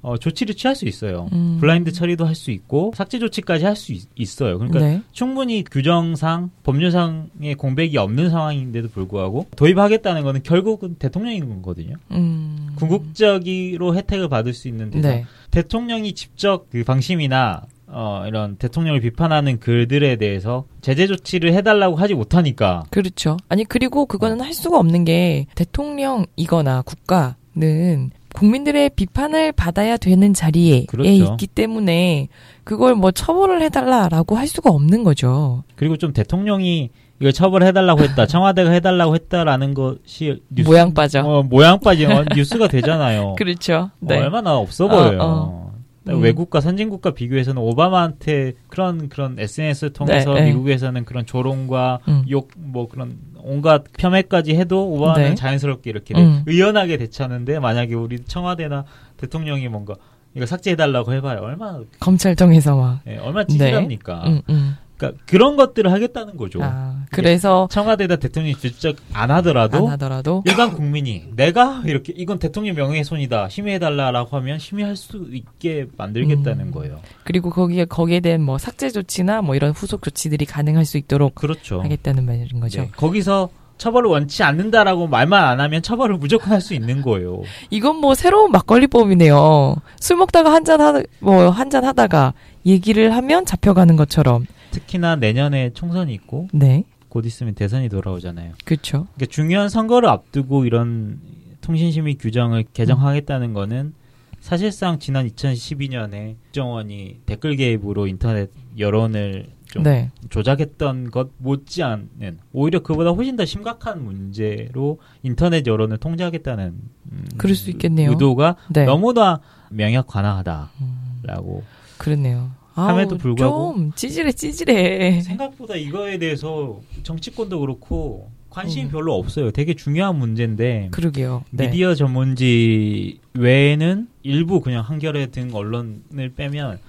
[0.01, 1.29] 어, 조치를 취할 수 있어요.
[1.31, 1.57] 음.
[1.59, 4.57] 블라인드 처리도 할 수 있고 삭제 조치까지 할 수 있어요.
[4.57, 5.01] 그러니까 네.
[5.11, 11.95] 충분히 규정상 법률상의 공백이 없는 상황인데도 불구하고 도입하겠다는 거는 결국은 대통령인 거거든요.
[12.11, 12.69] 음.
[12.75, 15.11] 궁극적으로 혜택을 받을 수 있는 대상.
[15.11, 15.25] 네.
[15.51, 22.85] 대통령이 직접 그 방심이나 어, 이런 대통령을 비판하는 글들에 대해서 제재 조치를 해달라고 하지 못하니까
[22.89, 23.37] 그렇죠.
[23.49, 30.85] 아니 그리고 그거는 할 수가 없는 게 대통령이거나 국가 는 국민들의 비판을 받아야 되는 자리에
[30.85, 31.09] 그렇죠.
[31.09, 32.29] 있기 때문에
[32.63, 35.63] 그걸 뭐 처벌을 해달라라고 할 수가 없는 거죠.
[35.75, 36.89] 그리고 좀 대통령이
[37.19, 41.21] 이걸 처벌해달라고 했다, 청와대가 해달라고 했다라는 것이 뉴스, 모양 빠져.
[41.21, 43.35] 어, 모양 빠진 어, 뉴스가 되잖아요.
[43.37, 43.91] 그렇죠.
[44.01, 45.19] 어, 얼마나 없어 어, 보여요.
[45.21, 45.71] 어.
[46.09, 46.21] 음.
[46.21, 50.47] 외국과 선진국가 비교해서는 오바마한테 그런 그런 SNS를 통해서 네, 네.
[50.47, 52.23] 미국에서는 그런 조롱과 음.
[52.27, 55.35] 욕뭐 그런 온갖 폄훼까지 해도 오바마는 네.
[55.35, 56.43] 자연스럽게 이렇게 음.
[56.45, 58.85] 의연하게 대처하는데 만약에 우리 청와대나
[59.17, 59.95] 대통령이 뭔가
[60.33, 63.01] 이거 삭제해달라고 해봐요 얼마나 검찰청에서 막.
[63.07, 64.23] 예, 얼마나 찌질합니까?
[64.27, 64.77] 음, 음.
[65.01, 66.59] 그러니까 그런 것들을 하겠다는 거죠.
[66.61, 72.75] 아, 그래서 청와대나 대통령이 직접 안 하더라도 안 하더라도 일반 국민이 내가 이렇게 이건 대통령
[72.75, 76.71] 명예훼손이다 심의해달라라고 하면 심의할 수 있게 만들겠다는 음.
[76.71, 76.99] 거예요.
[77.23, 81.81] 그리고 거기에 거기에 대한 뭐 삭제 조치나 뭐 이런 후속 조치들이 가능할 수 있도록 그렇죠.
[81.81, 82.81] 하겠다는 말인 거죠.
[82.81, 87.41] 네, 거기서 처벌을 원치 않는다라고 말만 안 하면 처벌을 무조건 할 수 있는 거예요.
[87.71, 89.75] 이건 뭐 새로운 막걸리법이네요.
[89.99, 92.35] 술 먹다가 한잔 하, 뭐 한잔 하다가
[92.67, 94.45] 얘기를 하면 잡혀가는 것처럼.
[94.71, 96.83] 특히나 내년에 총선이 있고 네.
[97.09, 98.53] 곧 있으면 대선이 돌아오잖아요.
[98.65, 99.07] 그렇죠.
[99.15, 101.19] 그러니까 중요한 선거를 앞두고 이런
[101.61, 103.93] 통신심의 규정을 개정하겠다는 거는
[104.39, 110.09] 사실상 지난 2012년에 국정원이 댓글 개입으로 인터넷 여론을 좀 네.
[110.29, 116.73] 조작했던 것 못지않은 오히려 그보다 훨씬 더 심각한 문제로 인터넷 여론을 통제하겠다는
[117.11, 118.11] 음, 그럴 수 있겠네요.
[118.11, 118.85] 의도가 네.
[118.85, 121.61] 너무나 명약 관화하다라고 음,
[121.97, 122.51] 그렇네요.
[122.87, 125.21] 함에도 불구하고 좀 찌질해 찌질해.
[125.21, 128.91] 생각보다 이거에 대해서 정치권도 그렇고 관심이 음.
[128.91, 129.51] 별로 없어요.
[129.51, 131.43] 되게 중요한 문제인데 그러게요.
[131.51, 131.67] 네.
[131.67, 136.79] 미디어 전문지 외에는 일부 그냥 한겨레 등 언론을 빼면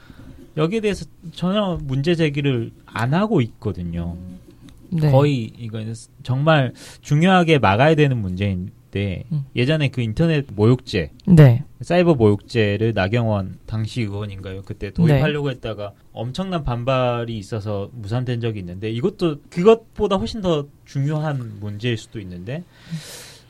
[0.56, 4.16] 여기에 대해서 전혀 문제 제기를 안 하고 있거든요.
[4.90, 5.10] 네.
[5.10, 9.44] 거의 이거는 정말 중요하게 막아야 되는 문제인 데 음.
[9.56, 11.64] 예전에 그 인터넷 모욕죄, 네.
[11.80, 14.62] 사이버 모욕죄를 나경원 당시 의원인가요?
[14.62, 21.96] 그때 도입하려고 했다가 엄청난 반발이 있어서 무산된 적이 있는데 이것도 그것보다 훨씬 더 중요한 문제일
[21.96, 22.62] 수도 있는데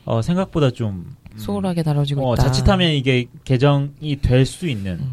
[0.04, 2.44] 어, 생각보다 좀 음, 소홀하게 다뤄지고 어, 있다.
[2.44, 5.10] 자칫하면 이게 개정이 될 수 있는 음.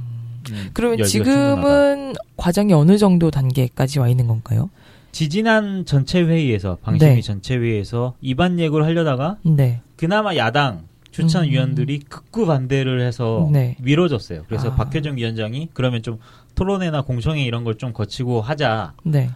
[0.51, 1.03] 음, 그러면.
[1.05, 4.69] 지금은 과정이 어느 정도 단계까지 와 있는 건가요?
[5.11, 7.21] 지지난 전체 회의에서 방심위 네.
[7.21, 9.81] 전체 회의에서 입안 예고를 하려다가 네.
[9.99, 11.49] 그나마 야당 추천 음.
[11.49, 13.75] 위원들이 극구 반대를 해서 네.
[13.81, 14.43] 미뤄졌어요.
[14.47, 14.75] 그래서 아.
[14.75, 16.19] 박효정 위원장이 그러면 좀
[16.55, 19.29] 토론회나 공청회 이런 걸 좀 거치고 하자라고 네.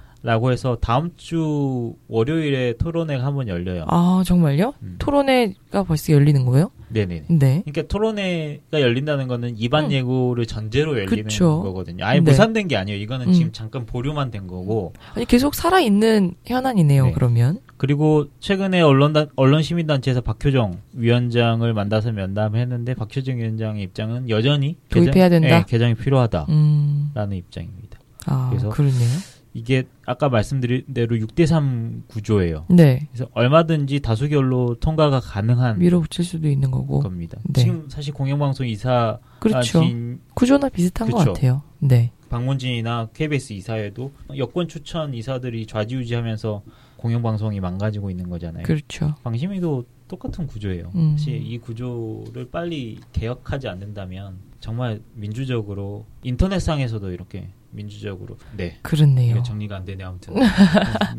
[0.49, 3.84] 해서 다음 주 월요일에 토론회가 한번 열려요.
[3.89, 4.73] 아, 정말요?
[4.84, 4.95] 음.
[4.99, 6.71] 토론회가 벌써 열리는 거예요?
[6.88, 7.26] 네네.
[7.28, 7.63] 네.
[7.65, 9.91] 그러니까 토론회가 열린다는 거는 입안 음.
[9.91, 11.62] 예고를 전제로 열리는 그쵸.
[11.62, 12.06] 거거든요.
[12.06, 12.21] 아예 네.
[12.21, 13.02] 무산된 게 아니에요.
[13.02, 13.34] 이거는 음.
[13.34, 14.93] 지금 잠깐 보류만 된 거고.
[15.15, 17.12] 아니, 계속 살아 있는 현안이네요, 네.
[17.12, 17.60] 그러면.
[17.88, 25.58] 그리고 최근에 언론단 언론 시민단체에서 박효정 위원장을 만나서 면담했는데 박효정 위원장의 입장은 여전히 도입해야 된다?
[25.60, 27.12] 네, 개정이 필요하다라는 음.
[27.34, 28.00] 입장입니다.
[28.26, 29.10] 아, 그래서- 그러네요.
[29.54, 32.67] 이게 아까 말씀드린 대로 6대3 구조예요.
[32.69, 33.06] 네.
[33.12, 37.02] 그래서 얼마든지 다수결로 통과가 가능한 밀어붙일 수도 있는 거고.
[37.02, 37.38] 겁니다.
[37.43, 37.63] 네.
[37.63, 39.82] 지금 사실 공영방송 이사 그렇죠.
[39.84, 41.34] 진 구조나 비슷한 것 그쵸.
[41.34, 41.62] 같아요.
[41.80, 42.12] 네.
[42.30, 46.63] 박문진이나 KBS 이사회도 여권 추천 이사들이 좌지우지하면서
[47.04, 48.63] 공영방송이 망가지고 있는 거잖아요.
[48.63, 49.13] 그렇죠.
[49.24, 50.89] 방심위도 똑같은 구조예요.
[50.96, 51.18] 음.
[51.18, 59.44] 사실 이 구조를 빨리 개혁하지 않는다면 정말 민주적으로 인터넷상에서도 이렇게 민주적으로 네 그렇네요.
[59.44, 60.34] 정리가 안 되네 아무튼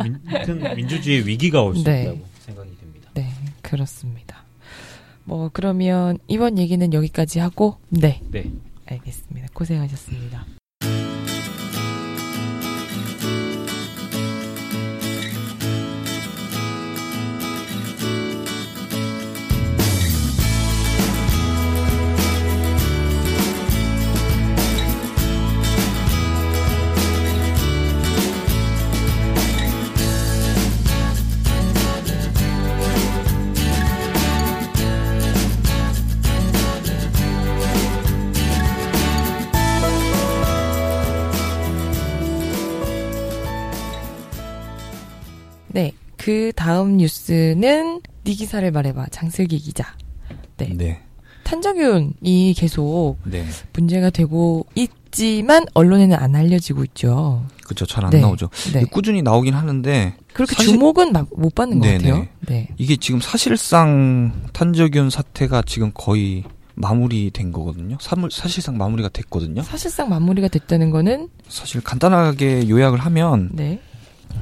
[0.03, 2.05] 민, 큰 민주주의 위기가 올수 네.
[2.05, 3.11] 있다고 생각이 듭니다.
[3.13, 3.29] 네,
[3.61, 4.43] 그렇습니다.
[5.25, 8.51] 뭐 그러면 이번 얘기는 여기까지 하고 네, 네.
[8.87, 9.49] 알겠습니다.
[9.53, 10.47] 고생하셨습니다.
[46.25, 49.95] 그 다음 뉴스는 네 기사를 말해봐 장슬기 기자.
[50.57, 50.71] 네.
[50.75, 51.03] 네.
[51.43, 53.45] 탄저균이 계속 네.
[53.75, 57.45] 문제가 되고 있지만 언론에는 안 알려지고 있죠.
[57.65, 57.85] 그렇죠.
[57.85, 58.23] 잘안 네.
[58.23, 58.49] 나오죠.
[58.73, 58.85] 네.
[58.85, 61.99] 꾸준히 나오긴 하는데 그렇게 사실- 주목은 막 못 받는 것 네네.
[62.09, 62.27] 같아요.
[62.47, 62.69] 네.
[62.79, 67.99] 이게 지금 사실상 탄저균 사태가 지금 거의 마무리된 거거든요.
[68.01, 69.61] 사물, 사실상 마무리가 됐거든요.
[69.63, 73.79] 사실상 마무리가 됐다는 거는 사실 간단하게 요약을 하면 네.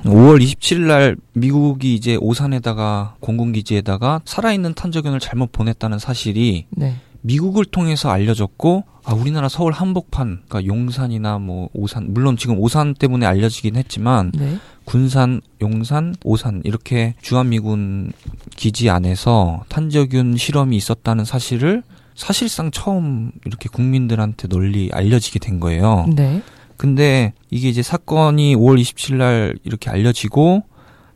[0.05, 6.97] 5월 27일 날 미국이 이제 오산에다가 공군기지에다가 살아있는 탄저균을 잘못 보냈다는 사실이 네.
[7.23, 13.27] 미국을 통해서 알려졌고 아 우리나라 서울 한복판 그러니까 용산이나 뭐 오산 물론 지금 오산 때문에
[13.27, 14.59] 알려지긴 했지만 네.
[14.85, 18.13] 군산, 용산, 오산 이렇게 주한미군
[18.57, 21.83] 기지 안에서 탄저균 실험이 있었다는 사실을
[22.15, 26.07] 사실상 처음 이렇게 국민들한테 널리 알려지게 된 거예요.
[26.15, 26.43] 네.
[26.83, 30.65] 근데 이게 이제 사건이 5월 27일 날 이렇게 알려지고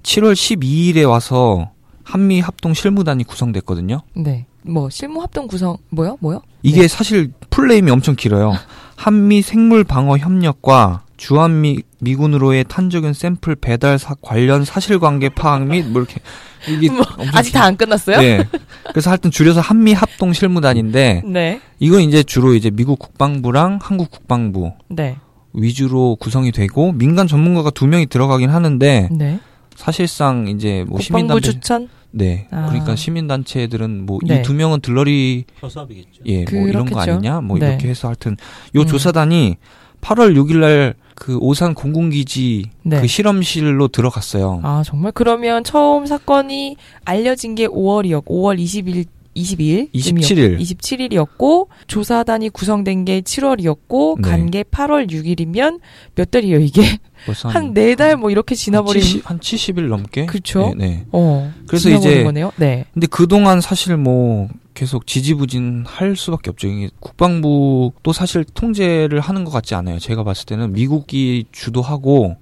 [0.05, 1.73] 7월 12일에 와서
[2.05, 4.03] 한미 합동 실무단이 구성됐거든요.
[4.15, 4.47] 네.
[4.63, 6.19] 뭐 실무 합동 구성 뭐요?
[6.21, 6.41] 뭐요?
[6.63, 6.87] 이게 네.
[6.89, 8.53] 사실 풀네임이 엄청 길어요.
[8.95, 16.01] 한미 생물 방어 협력과 주한미 미군으로의 탄저균 샘플 배달 사, 관련 사실관계 파악 및 뭐
[16.01, 16.21] 이렇게
[16.69, 18.21] 이게 뭐, 아직 길- 다안 끝났어요?
[18.21, 18.45] 네.
[18.91, 21.61] 그래서 하여튼 줄여서 한미 합동 실무단인데 네.
[21.81, 25.17] 이건 이제 주로 이제 미국 국방부랑 한국 국방부 네.
[25.57, 29.41] 위주로 구성이 되고 민간 전문가가 두 명이 들어가긴 하는데 네.
[29.75, 31.89] 사실상 이제 뭐 시민단체 추천?
[32.11, 32.67] 네 아.
[32.69, 34.43] 그러니까 시민단체들은 뭐이 네.
[34.43, 36.23] 두 명은 들러리 허수아비겠죠.
[36.25, 37.01] 예뭐 이런 거.
[37.01, 37.69] 아니냐 뭐 네.
[37.71, 38.37] 이렇게 해서 하여튼
[38.75, 38.87] 요 음.
[38.87, 39.57] 조사단이
[40.01, 43.01] 8월 6일날 그 오산 공군기지 네.
[43.01, 44.61] 그 실험실로 들어갔어요.
[44.63, 50.59] 아, 정말 그러면 처음 사건이 알려진 게 5월이었고 5월 20일 22일 27일.
[50.61, 54.29] 27일이었고 조사단이 구성된 게 7월이었고 네.
[54.29, 55.81] 간게 8월 6일이면
[56.15, 56.99] 몇 달이에요, 이게?
[57.27, 60.27] 벌써 한네 달 뭐 이렇게 지나버린 70, 한 70일 넘게.
[60.27, 60.73] 그쵸.
[60.77, 61.07] 네, 네.
[61.13, 61.53] 어.
[61.67, 62.53] 그래서 이제 거네요.
[62.57, 62.85] 네.
[62.95, 66.69] 근데 그동안 사실 뭐 계속 지지부진 할 수밖에 없죠.
[67.01, 69.99] 국방부도 사실 통제를 하는 것 같지 않아요.
[69.99, 72.37] 제가 봤을 때는 미국이 주도하고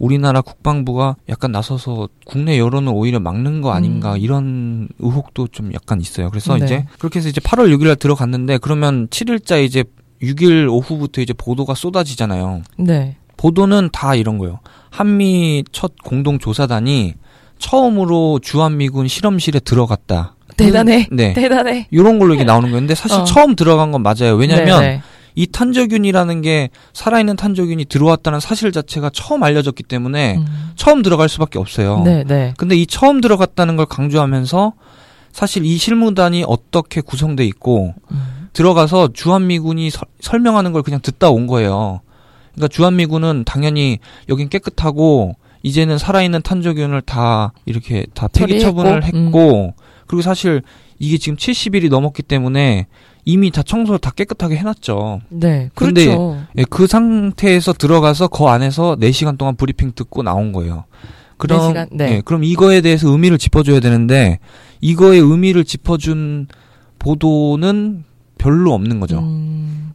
[0.00, 4.18] 우리나라 국방부가 약간 나서서 국내 여론을 오히려 막는 거 아닌가 음.
[4.18, 6.30] 이런 의혹도 좀 약간 있어요.
[6.30, 6.64] 그래서 네.
[6.64, 9.84] 이제 그렇게 해서 이제 8월 6일 날 들어갔는데 그러면 7일자 이제
[10.22, 12.62] 6일 오후부터 이제 보도가 쏟아지잖아요.
[12.78, 13.16] 네.
[13.36, 14.60] 보도는 다 이런 거예요.
[14.88, 17.14] 한미 첫 공동 조사단이
[17.58, 20.34] 처음으로 주한미군 실험실에 들어갔다.
[20.56, 21.06] 대단해.
[21.12, 21.34] 네.
[21.34, 21.86] 대단해.
[21.90, 23.24] 이런 걸로 이게 나오는 건데 사실 어.
[23.24, 24.34] 처음 들어간 건 맞아요.
[24.36, 25.02] 왜냐면 네, 네.
[25.40, 30.70] 이 탄저균이라는 게 살아있는 탄저균이 들어왔다는 사실 자체가 처음 알려졌기 때문에 음.
[30.76, 32.02] 처음 들어갈 수밖에 없어요.
[32.04, 32.52] 네, 네.
[32.58, 34.74] 근데 이 처음 들어갔다는 걸 강조하면서
[35.32, 38.48] 사실 이 실무단이 어떻게 구성돼 있고 음.
[38.52, 42.00] 들어가서 주한미군이 서- 설명하는 걸 그냥 듣다 온 거예요.
[42.54, 49.72] 그러니까 주한미군은 당연히 여긴 깨끗하고 이제는 살아있는 탄저균을 다 이렇게 다 폐기 처분을 했고
[50.06, 50.60] 그리고 사실
[50.98, 52.88] 이게 지금 70일이 넘었기 때문에
[53.24, 55.20] 이미 다 청소를 다 깨끗하게 해놨죠.
[55.28, 55.70] 네.
[55.74, 56.38] 그렇죠.
[56.58, 60.84] 예, 그 상태에서 들어가서 그 안에서 4시간 동안 브리핑 듣고 나온 거예요.
[61.36, 62.12] 그럼, 네 시간, 네.
[62.16, 64.38] 예, 그럼 이거에 대해서 의미를 짚어줘야 되는데,
[64.80, 66.48] 이거의 의미를 짚어준
[66.98, 68.04] 보도는
[68.38, 69.20] 별로 없는 거죠.
[69.20, 69.92] 음,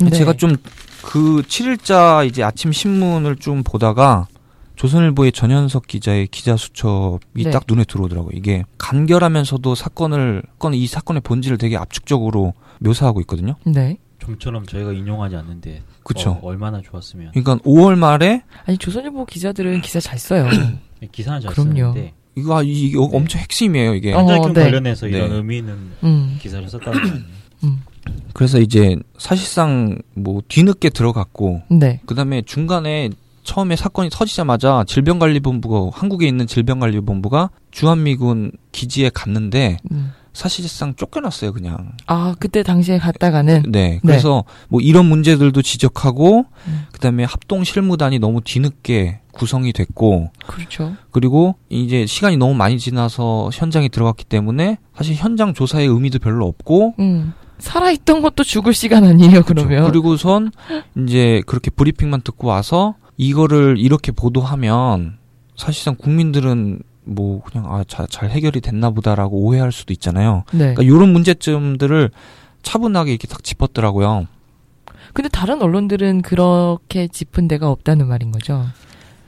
[0.00, 0.10] 네.
[0.10, 0.56] 제가 좀
[1.08, 4.26] 그 7일자 이제 아침 신문을 좀 보다가
[4.76, 7.50] 조선일보의 전현석 기자의 기자 수첩이 네.
[7.50, 8.32] 딱 눈에 들어오더라고요.
[8.34, 13.54] 이게 간결하면서도 사건을, 건이 사건의 본질을 되게 압축적으로 묘사하고 있거든요.
[13.64, 13.98] 네.
[14.18, 16.30] 좀처럼 저희가 인용하지 않는데 그쵸.
[16.30, 20.48] 어, 얼마나 좋았으면 그러니까 5월 말에 아니 조선일보 기자들은 기사 잘 써요.
[21.12, 21.92] 기사는 잘 그럼요.
[21.92, 24.12] 쓰는데 이거 아, 이게 엄청 핵심이에요 이게.
[24.12, 24.62] 어, 한자균 네.
[24.62, 25.36] 관련해서 이런 네.
[25.36, 27.08] 의미는 음, 기사를 썼다는 거?
[27.64, 27.82] 음,
[28.32, 32.00] 그래서 이제 사실상 뭐 뒤늦게 들어갔고 네.
[32.06, 33.10] 그다음에 중간에
[33.42, 40.12] 처음에 사건이 터지자마자 질병관리본부가 한국에 있는 질병관리본부가 주한미군 기지에 갔는데 음.
[40.38, 41.94] 사실상 쫓겨났어요 그냥.
[42.06, 43.98] 아 그때 당시에 갔다가는 네.
[44.02, 46.86] 그래서 뭐 이런 문제들도 지적하고 음.
[46.92, 50.94] 그 다음에 합동 실무단이 너무 뒤늦게 구성이 됐고 그렇죠.
[51.10, 56.94] 그리고 이제 시간이 너무 많이 지나서 현장에 들어갔기 때문에 사실 현장 조사의 의미도 별로 없고
[57.00, 57.34] 음.
[57.58, 59.68] 살아있던 것도 죽을 시간 아니에요 그러면.
[59.68, 59.90] 그렇죠.
[59.90, 60.52] 그리고선
[60.98, 65.18] 이제 그렇게 브리핑만 듣고 와서 이거를 이렇게 보도하면
[65.56, 70.44] 사실상 국민들은 뭐 그냥 아잘 해결이 됐나 보다라고 오해할 수도 있잖아요.
[70.52, 70.74] 네.
[70.74, 72.10] 그러니까 이런 문제점들을
[72.62, 74.26] 차분하게 이렇게 딱 짚었더라고요.
[75.14, 78.66] 근데 다른 언론들은 그렇게 짚은 데가 없다는 말인 거죠.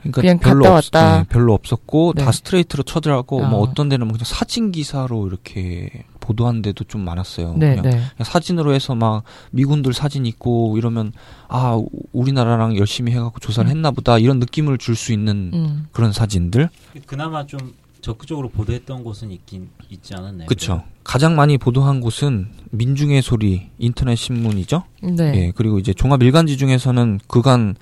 [0.01, 1.17] 그러니까 그냥 별로 갔다 없, 왔다.
[1.19, 2.23] 네, 별로 없었고 네.
[2.23, 3.49] 다 스트레이트로 쳐들어가고 아.
[3.49, 7.55] 뭐 어떤 데는 뭐 그냥 사진 기사로 이렇게 보도한 데도 좀 많았어요.
[7.57, 7.89] 네, 그냥 네.
[7.91, 11.11] 그냥 사진으로 해서 막 미군들 사진 있고 이러면
[11.49, 13.75] 아 우- 우리나라랑 열심히 해갖고 조사를 음.
[13.75, 15.87] 했나 보다 이런 느낌을 줄 수 있는 음.
[15.91, 16.69] 그런 사진들
[17.05, 20.47] 그나마 좀 적극적으로 보도했던 곳은 있긴 있지 않았나요?
[20.47, 25.33] 그쵸 가장 많이 보도한 곳은 민중의 소리 인터넷 신문이죠 네.
[25.35, 27.75] 예 그리고 이제 종합 일간지 중에서는 그간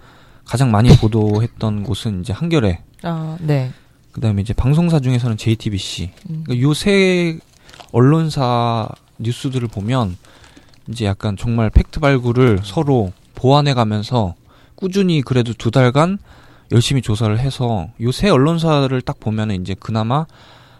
[0.46, 3.72] 가장 많이 보도했던 곳은 이제 한겨레 아, 네.
[4.12, 6.44] 그다음에 이제 방송사 중에서는 JTBC 음.
[6.50, 7.40] 요세
[7.92, 10.18] 언론사 뉴스들을 보면
[10.88, 14.36] 이제 약간 정말 팩트 발굴을 서로 보완해 가면서
[14.76, 16.18] 꾸준히 그래도 두 달간
[16.72, 20.26] 열심히 조사를 해서 요세 언론사를 딱 보면은 이제 그나마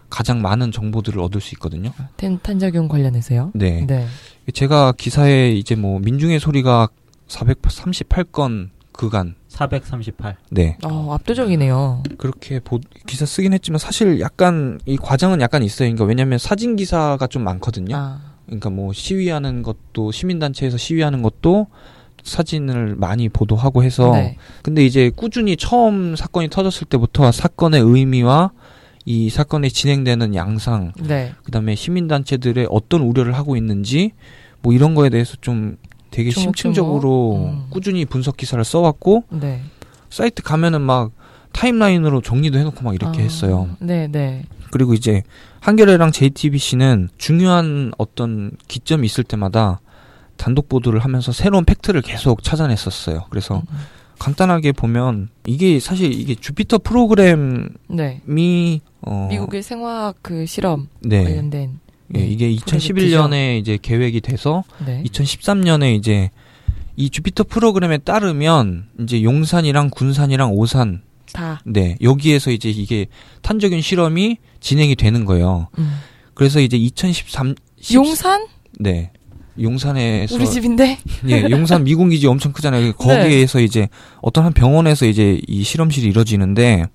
[0.08, 1.92] 가장 많은 정보들을 얻을 수 있거든요.
[2.16, 3.52] 탄, 탄자균 관련해서요.
[3.54, 3.86] 네.
[3.86, 4.06] 네.
[4.52, 6.88] 제가 기사에 이제 뭐 민중의 소리가
[7.28, 10.36] 438건 그간 438.
[10.50, 10.78] 네.
[10.84, 12.04] 어, 압도적이네요.
[12.16, 15.88] 그렇게 보, 기사 쓰긴 했지만 사실 약간 이 과정은 약간 있어요.
[15.88, 17.96] 그러니까 왜냐면 사진 기사가 좀 많거든요.
[17.96, 21.66] 아, 그러니까 뭐 시위하는 것도 시민단체에서 시위하는 것도
[22.22, 24.36] 사진을 많이 보도하고 해서 네.
[24.62, 28.52] 근데 이제 꾸준히 처음 사건이 터졌을 때부터 사건의 의미와
[29.04, 31.32] 이 사건이 진행되는 양상 네.
[31.44, 34.12] 그다음에 시민단체들의 어떤 우려를 하고 있는지
[34.62, 35.76] 뭐 이런 거에 대해서 좀
[36.10, 36.56] 되게 조목조목?
[36.56, 37.66] 심층적으로 음.
[37.70, 39.62] 꾸준히 분석 기사를 써왔고 네.
[40.08, 41.12] 사이트 가면은 막
[41.52, 43.68] 타임라인으로 정리도 해놓고 막 이렇게 아, 했어요.
[43.80, 44.44] 네, 네.
[44.70, 45.22] 그리고 이제
[45.60, 49.80] 한겨레랑 JTBC는 중요한 어떤 기점이 있을 때마다
[50.36, 53.26] 단독 보도를 하면서 새로운 팩트를 계속 찾아냈었어요.
[53.30, 53.78] 그래서 음,
[54.18, 58.20] 간단하게 보면 이게 사실 이게 주피터 프로그램이 네.
[59.02, 61.24] 어 미국의 생화학 그 실험 네.
[61.24, 61.80] 관련된
[62.16, 65.02] 예, 이게 2011년에 이제 계획이 돼서 네.
[65.06, 66.30] 2013년에 이제
[66.96, 71.02] 이 주피터 프로그램에 따르면 이제 용산이랑 군산이랑 오산
[71.32, 71.60] 다.
[71.64, 73.06] 네 여기에서 이제 이게
[73.42, 75.68] 탄저균 실험이 진행이 되는 거예요.
[75.78, 75.98] 음.
[76.34, 77.54] 그래서 이제 2013
[77.94, 78.46] 용산?
[78.78, 79.12] 네
[79.60, 80.98] 용산에서 우리 집인데?
[81.28, 82.94] 예 용산 미군 기지 엄청 크잖아요.
[82.94, 83.88] 거기에서 이제
[84.20, 86.86] 어떤 한 병원에서 이제 이 실험실이 이루어지는데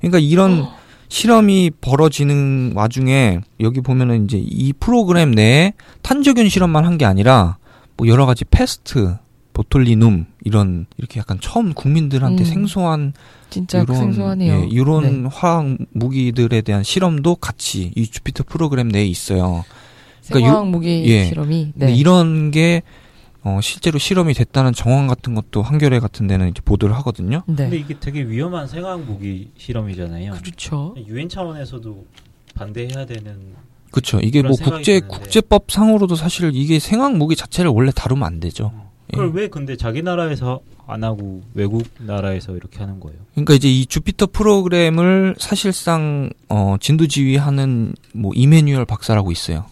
[0.00, 0.66] 그러니까 이런
[1.08, 7.58] 실험이 벌어지는 와중에 여기 보면은 이제 이 프로그램 내에 탄저균 실험만 한 게 아니라
[7.96, 9.16] 뭐 여러 가지 패스트,
[9.52, 12.44] 보톨리눔 이런 이렇게 약간 처음 국민들한테 음.
[12.44, 13.12] 생소한
[13.50, 14.52] 진짜 이런 생소하네요.
[14.62, 15.28] 예, 이런 네.
[15.32, 19.64] 화학 무기들에 대한 실험도 같이 이 주피터 프로그램 내에 있어요.
[20.28, 21.26] 그러니까 생화학 무기 예.
[21.26, 21.72] 실험이.
[21.74, 21.94] 네.
[21.94, 22.82] 이런 게
[23.46, 27.44] 어, 실제로 실험이 됐다는 정황 같은 것도 한겨레 같은 데는 이제 보도를 하거든요.
[27.46, 27.76] 근데 네.
[27.76, 30.32] 이게 되게 위험한 생화학 무기 실험이잖아요.
[30.32, 30.96] 그렇죠.
[31.06, 32.04] 유엔 차원에서도
[32.56, 33.54] 반대해야 되는
[33.92, 34.18] 그렇죠.
[34.18, 35.06] 이게 뭐 국제 드는데.
[35.06, 38.72] 국제법 상으로도 사실 이게 생학 무기 자체를 원래 다루면 안 되죠.
[39.12, 39.40] 그걸 예.
[39.42, 43.16] 왜 근데 자기 나라에서 안 하고 외국 나라에서 이렇게 하는 거예요?
[43.34, 49.66] 그러니까 이제 이 주피터 프로그램을 사실상 어 진두지휘하는 뭐 이메뉴얼 박사라고 있어요.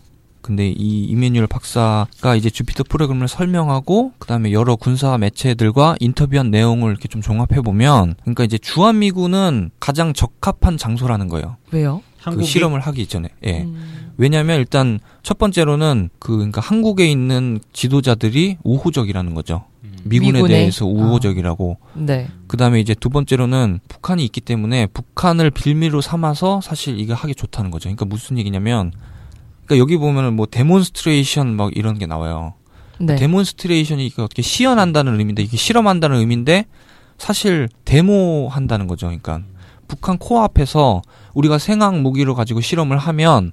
[0.45, 7.09] 근데 이 이메뉴얼 박사가 이제 주피터 프로그램을 설명하고 그다음에 여러 군사 매체들과 인터뷰한 내용을 이렇게
[7.09, 11.57] 좀 종합해 보면 그러니까 이제 주한미군은 가장 적합한 장소라는 거예요.
[11.71, 12.03] 왜요?
[12.19, 13.31] 그 한국이 실험을 하기 전에.
[13.47, 13.63] 예.
[13.63, 19.65] 음, 왜냐하면 일단 첫 번째로는 그 그러니까 한국에 있는 지도자들이 우호적이라는 거죠.
[19.83, 19.97] 음.
[20.05, 20.57] 미군에 미군에?
[20.57, 21.79] 대해서 우호적이라고.
[21.95, 22.29] 네.
[22.49, 27.85] 그다음에 이제 두 번째로는 북한이 있기 때문에 북한을 빌미로 삼아서 사실 이게 하기 좋다는 거죠.
[27.85, 28.93] 그러니까 무슨 얘기냐면
[29.65, 32.55] 그러니까 여기 보면은 뭐 demonstration 막 이런 게 나와요.
[32.99, 33.17] 네.
[33.17, 36.67] demonstration이 이게 어떻게 시연한다는 의미인데 이게 실험한다는 의미인데
[37.19, 39.07] 사실 데모한다는 거죠.
[39.07, 39.43] 그러니까
[39.89, 41.03] 북한 코앞에서
[41.35, 43.53] 우리가 생화학 무기를 가지고 실험을 하면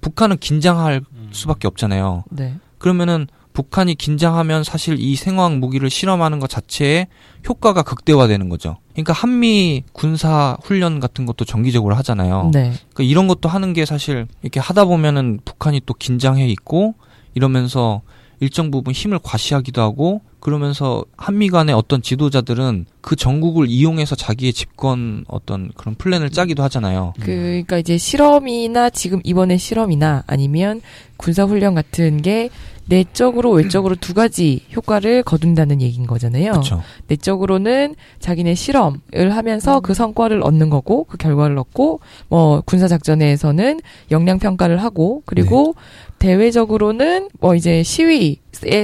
[0.00, 1.28] 북한은 긴장할 음.
[1.32, 2.24] 수밖에 없잖아요.
[2.30, 2.56] 네.
[2.78, 3.26] 그러면은
[3.58, 7.08] 북한이 긴장하면 사실 이 생화학 무기를 실험하는 것 자체에
[7.48, 8.76] 효과가 극대화되는 거죠.
[8.92, 12.52] 그러니까 한미 군사 훈련 같은 것도 정기적으로 하잖아요.
[12.54, 12.72] 네.
[12.94, 16.94] 그러니까 이런 것도 하는 게 사실 이렇게 하다 보면은 북한이 또 긴장해 있고
[17.34, 18.02] 이러면서
[18.40, 25.24] 일정 부분 힘을 과시하기도 하고 그러면서 한미 간의 어떤 지도자들은 그 전국을 이용해서 자기의 집권
[25.28, 27.14] 어떤 그런 플랜을 짜기도 하잖아요.
[27.18, 30.80] 그, 그러니까 이제 실험이나 지금 이번에 실험이나 아니면
[31.16, 32.50] 군사훈련 같은 게
[32.88, 36.52] 내적으로 외적으로 두 가지 효과를 거둔다는 얘기인 거잖아요.
[36.52, 36.82] 그렇죠.
[37.06, 43.80] 내적으로는 자기네 실험을 하면서 그 성과를 얻는 거고 그 결과를 얻고 뭐 군사 작전에서는
[44.10, 45.74] 역량 평가를 하고 그리고
[46.18, 48.36] 대외적으로는 뭐 이제 시위의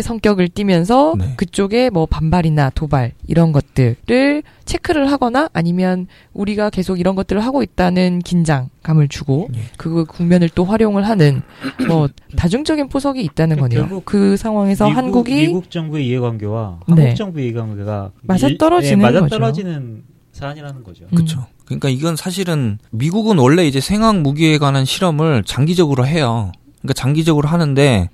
[0.02, 1.34] 성격을 띠면서 네.
[1.36, 8.20] 그쪽에 뭐 반발이나 도발 이런 것들을 체크를 하거나 아니면 우리가 계속 이런 것들을 하고 있다는
[8.20, 9.60] 긴장감을 주고 예.
[9.76, 11.42] 그 국면을 또 활용을 하는
[11.88, 13.80] 뭐 다중적인 포석이 있다는 그 거네요.
[13.80, 17.02] 결국 그 상황에서 미국, 한국이 미국 정부의 이해관계와 네.
[17.02, 19.36] 한국 정부의 이해관계가 맞아 떨어지는 맞아 거죠.
[19.36, 21.04] 떨어지는 사안이라는 거죠.
[21.04, 21.14] 음.
[21.14, 21.46] 그렇죠.
[21.64, 26.52] 그러니까 이건 사실은 미국은 원래 이제 생학 무기에 관한 실험을 장기적으로 해요.
[26.84, 28.10] 그러니까 장기적으로 하는데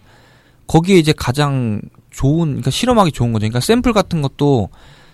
[0.68, 3.40] 거기에 이제 가장 좋은 그러니까 실험하기 좋은 거죠.
[3.40, 4.68] 그러니까 샘플 같은 것도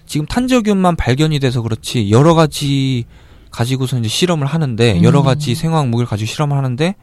[0.05, 3.07] 지금 탄저균만 발견이 돼서 그렇지 여러 가지
[3.51, 5.25] 가지고서 이제 실험을 하는데 여러 음.
[5.25, 6.95] 가지 생화학 무기를 가지고 실험을 하는데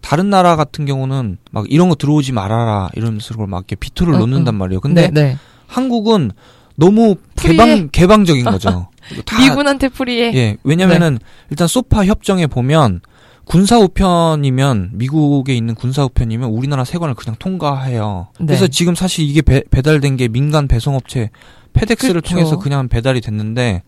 [0.00, 4.18] 다른 나라 같은 경우는 막 이런 거 들어오지 말아라 이러면서 그걸 막 이렇게 비토를 어,
[4.18, 4.58] 놓는단 어.
[4.58, 4.80] 말이에요.
[4.80, 5.38] 근데 네, 네.
[5.66, 6.30] 한국은
[6.76, 7.56] 너무 free해.
[7.56, 8.88] 개방 개방적인 거죠.
[9.24, 10.32] 다 미군한테 free해.
[10.34, 11.18] 예, 왜냐면은
[11.50, 13.00] 일단 소파 협정에 보면
[13.46, 18.28] 군사 우편이면 미국에 있는 군사 우편이면 우리나라 세관을 그냥 통과해요.
[18.40, 18.46] 네.
[18.46, 21.30] 그래서 지금 사실 이게 배, 배달된 게 민간 배송업체
[21.72, 22.34] 페덱스를 그쵸.
[22.34, 23.82] 통해서 그냥 배달이 됐는데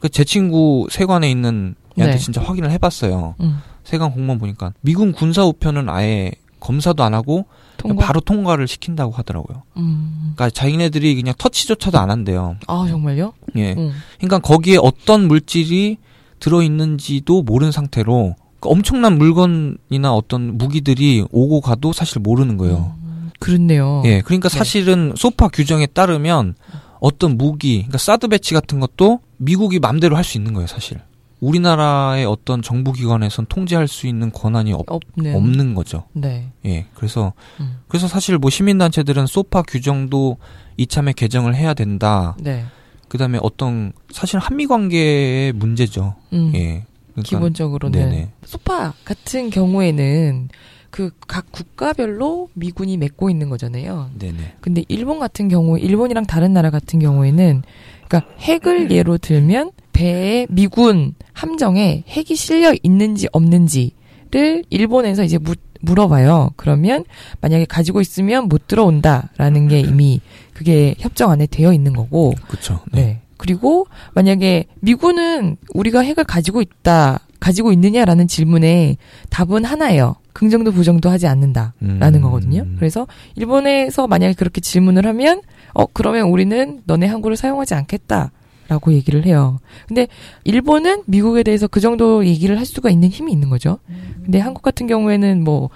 [0.00, 2.22] 그 제 친구 세관에 있는 애한테 네.
[2.22, 3.34] 진짜 확인을 해봤어요.
[3.40, 7.46] 음, 세관 공무원 보니까 미군 군사 우편은 아예 검사도 안 하고
[7.76, 8.04] 통과.
[8.06, 9.62] 바로 통과를 시킨다고 하더라고요.
[9.76, 10.32] 음.
[10.34, 12.56] 그러니까 자기네들이 그냥 터치조차도 안 한대요.
[12.66, 13.32] 아 정말요?
[13.56, 13.72] 예.
[13.74, 13.92] 음.
[14.18, 15.98] 그러니까 거기에 어떤 물질이
[16.40, 22.94] 들어 있는지도 모르는 상태로 그 엄청난 물건이나 어떤 무기들이 오고 가도 사실 모르는 거예요.
[23.02, 24.02] 음, 그렇네요.
[24.04, 24.58] 예, 그러니까 네.
[24.58, 26.54] 사실은 소파 규정에 따르면
[27.00, 30.98] 어떤 무기, 그러니까 사드 배치 같은 것도 미국이 맘대로 할 수 있는 거예요, 사실.
[31.40, 35.36] 우리나라의 어떤 정부 기관에선 통제할 수 있는 권한이 없, 없는.
[35.36, 36.04] 없는 거죠.
[36.14, 36.48] 네.
[36.64, 37.76] 예, 그래서 음.
[37.88, 40.38] 그래서 사실 뭐 시민 단체들은 소파 규정도
[40.78, 42.36] 이참에 개정을 해야 된다.
[42.40, 42.64] 네.
[43.08, 46.14] 그다음에 어떤 사실 한미 관계의 문제죠.
[46.32, 46.52] 음.
[46.54, 46.84] 예.
[47.16, 48.30] 그러니까 기본적으로는 네네.
[48.44, 50.48] 소파 같은 경우에는
[50.90, 54.10] 그 각 국가별로 미군이 맺고 있는 거잖아요.
[54.18, 54.54] 네네.
[54.60, 57.62] 근데 일본 같은 경우, 일본이랑 다른 나라 같은 경우에는,
[58.08, 66.52] 그러니까 핵을 예로 들면 배에 미군 함정에 핵이 실려 있는지 없는지를 일본에서 이제 묻, 물어봐요.
[66.56, 67.04] 그러면
[67.42, 70.20] 만약에 가지고 있으면 못 들어온다라는 게 이미
[70.54, 72.80] 그게 협정 안에 되어 있는 거고, 그렇죠.
[72.92, 73.20] 네.
[73.36, 78.96] 그리고 만약에 미군은 우리가 핵을 가지고 있다, 가지고 있느냐라는 질문에
[79.30, 80.16] 답은 하나예요.
[80.32, 82.20] 긍정도 부정도 하지 않는다라는 음.
[82.20, 82.66] 거거든요.
[82.76, 83.06] 그래서
[83.36, 85.40] 일본에서 만약에 그렇게 질문을 하면
[85.72, 88.32] 어 그러면 우리는 너네 항구를 사용하지 않겠다
[88.68, 89.60] 라고 얘기를 해요.
[89.88, 90.08] 근데
[90.44, 93.78] 일본은 미국에 대해서 그 정도 얘기를 할 수가 있는 힘이 있는 거죠.
[94.24, 95.70] 근데 한국 같은 경우에는 뭐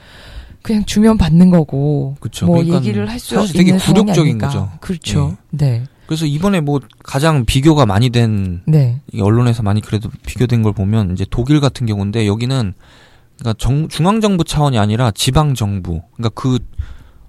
[0.63, 2.47] 그냥 주면 받는 거고 그쵸.
[2.47, 4.39] 뭐 그러니까 얘기를 할수 되게 있는 상황이 굴욕적인.
[4.39, 4.71] 거죠.
[4.81, 5.37] 그렇죠.
[5.51, 5.85] 네.
[6.11, 9.01] 그래서 이번에 뭐 가장 비교가 많이 된 네.
[9.13, 12.75] 이 언론에서 많이 그래도 비교된 걸 보면 이제 독일 같은 경우인데 여기는
[13.39, 16.03] 그러니까 정, 중앙 정부 차원이 아니라 지방 정부.
[16.17, 16.59] 그러니까 그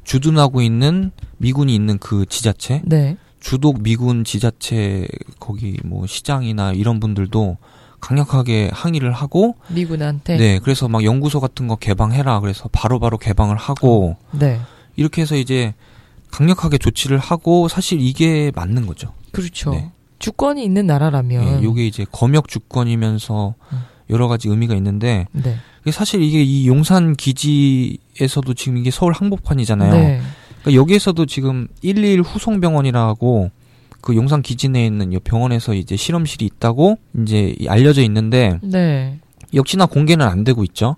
[0.03, 3.17] 주둔하고 있는 미군이 있는 그 지자체, 네.
[3.39, 5.07] 주독 미군 지자체
[5.39, 7.57] 거기 뭐 시장이나 이런 분들도
[7.99, 14.17] 강력하게 항의를 하고 미군한테 네, 그래서 막 연구소 같은 거 개방해라 그래서 바로바로 개방을 하고
[14.32, 14.59] 네.
[14.95, 15.75] 이렇게 해서 이제
[16.32, 19.13] 강력하게 조치를 하고 사실 이게 맞는 거죠.
[19.32, 19.71] 그렇죠.
[19.71, 19.91] 네.
[20.19, 23.77] 주권이 있는 나라라면 예, 요게 이제 검역 주권이면서 음.
[24.09, 25.57] 여러 가지 의미가 있는데 네.
[25.82, 29.93] 이게 사실 이게 이 용산 기지에서도 지금 이게 서울 항복판이잖아요.
[29.93, 30.21] 네.
[30.61, 33.49] 그러니까 여기에서도 지금 121 후송병원이라고
[34.01, 39.19] 그 용산 기지 내에 있는 이 병원에서 이제 실험실이 있다고 이제 알려져 있는데 네.
[39.53, 40.97] 역시나 공개는 안 되고 있죠.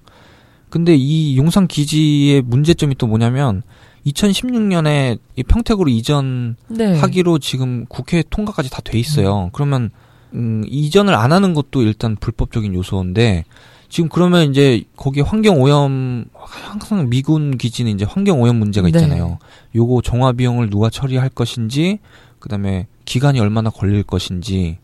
[0.69, 3.61] 근데 이 용산 기지의 문제점이 또 뭐냐면
[4.05, 7.47] 2016년에 이 평택으로 이전하기로 네.
[7.47, 9.49] 지금 국회 통과까지 다 돼 있어요.
[9.53, 9.91] 그러면
[10.33, 13.45] 음, 이전을 안 하는 것도 일단 불법적인 요소인데
[13.87, 18.97] 지금 그러면 이제 거기 환경 오염 항상 미군 기지는 이제 환경 오염 문제가 네.
[18.97, 19.37] 있잖아요.
[19.75, 21.99] 요거 정화 비용을 누가 처리할 것인지
[22.39, 24.79] 그다음에 기간이 얼마나 걸릴 것인지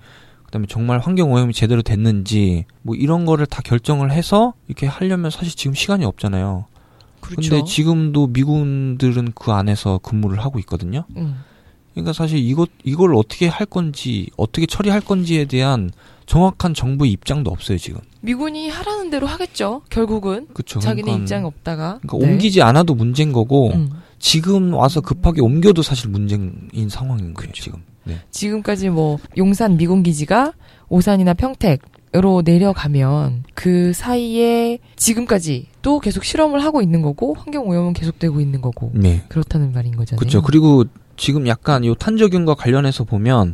[0.45, 5.55] 그다음에 정말 환경 오염이 제대로 됐는지 뭐 이런 거를 다 결정을 해서 이렇게 하려면 사실
[5.55, 6.65] 지금 시간이 없잖아요.
[7.29, 7.49] 그렇죠.
[7.49, 11.05] 근데 지금도 미군들은 그 안에서 근무를 하고 있거든요.
[11.15, 11.43] 음.
[11.93, 15.91] 그러니까 사실 이것 이걸 어떻게 할 건지 어떻게 처리할 건지에 대한
[16.25, 18.01] 정확한 정부의 입장도 없어요 지금.
[18.21, 19.81] 미군이 하라는 대로 하겠죠.
[19.89, 20.79] 결국은 그렇죠.
[20.79, 23.89] 자기네 그러니까, 입장이 없다가 그러니까 옮기지 않아도 문제인 거고 음.
[24.19, 27.81] 지금 와서 급하게 옮겨도 사실 문제인 상황인 거예요 지금.
[28.03, 28.19] 네.
[28.31, 30.53] 지금까지 뭐 용산 미군 기지가
[30.89, 31.81] 오산이나 평택
[32.15, 38.61] 으로 내려가면 그 사이에 지금까지 또 계속 실험을 하고 있는 거고 환경 오염은 계속되고 있는
[38.61, 39.23] 거고 네.
[39.29, 40.17] 그렇다는 말인 거잖아요.
[40.17, 40.41] 그렇죠.
[40.41, 40.85] 그리고
[41.17, 43.53] 지금 약간 요 탄저균과 관련해서 보면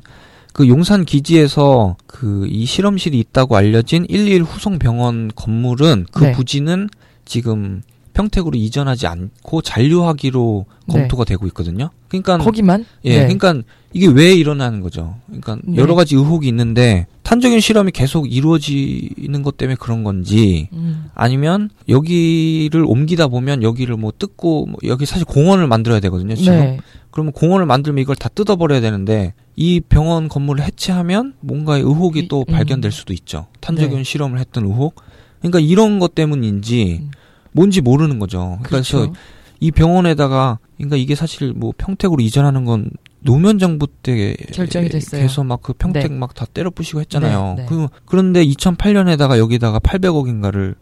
[0.53, 6.31] 그 용산 기지에서 그 이 실험실이 있다고 알려진 121 후송병원 건물은 그 네.
[6.31, 6.87] 부지는
[7.25, 7.81] 지금
[8.13, 10.93] 평택으로 이전하지 않고 잔류하기로 네.
[10.93, 11.89] 검토가 되고 있거든요.
[12.22, 13.36] 그러니까 거기만 예, 네.
[13.36, 13.63] 그러니까
[13.93, 15.16] 이게 왜 일어나는 거죠?
[15.28, 15.78] 그러니까 네.
[15.78, 21.05] 여러 가지 의혹이 있는데 탄저균 실험이 계속 이루어지는 것 때문에 그런 건지 음.
[21.13, 26.36] 아니면 여기를 옮기다 보면 여기를 뭐 뜯고 뭐 여기 사실 공원을 만들어야 되거든요.
[26.36, 26.78] 지금 네.
[27.11, 32.45] 그러면 공원을 만들면 이걸 다 뜯어버려야 되는데 이 병원 건물을 해체하면 뭔가의 의혹이 이- 또
[32.47, 32.51] 음.
[32.53, 33.47] 발견될 수도 있죠.
[33.61, 34.03] 탄저균 네.
[34.03, 34.95] 실험을 했던 의혹.
[35.39, 37.11] 그러니까 이런 것 때문인지 음.
[37.53, 38.59] 뭔지 모르는 거죠.
[38.63, 39.13] 그래서 그렇죠.
[39.59, 42.89] 이 병원에다가 그러니까 이게 사실 뭐 평택으로 이전하는 건
[43.21, 45.21] 노무현 정부 때 결정이 됐어요.
[45.21, 46.17] 해서 막 그 평택 네.
[46.17, 47.55] 막다 때려 부시고 했잖아요.
[47.57, 47.65] 네, 네.
[47.67, 50.75] 그 그런데 2008년에다가 여기다가 800억인가를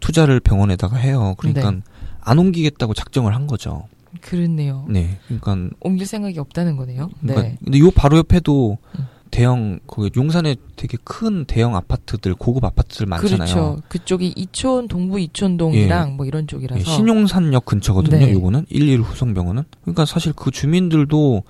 [0.00, 1.34] 투자를 병원에다가 해요.
[1.38, 1.80] 그러니까 네.
[2.20, 3.84] 안 옮기겠다고 작정을 한 거죠.
[4.20, 4.86] 그렇네요.
[4.88, 5.18] 네.
[5.26, 7.10] 그러니까 옮길 생각이 없다는 거네요.
[7.20, 7.58] 그러니까 네.
[7.62, 9.06] 근데 요 바로 옆에도 음.
[9.34, 13.38] 대형 그 용산에 되게 큰 대형 아파트들 고급 아파트들 많잖아요.
[13.38, 13.82] 그렇죠.
[13.88, 18.26] 그쪽이 이촌 동부 이촌동이랑 뭐 이런 쪽이라서 예, 신용산역 근처거든요.
[18.26, 18.32] 네.
[18.32, 19.64] 요거는 11 후성병원은.
[19.82, 21.42] 그러니까 사실 그 주민들도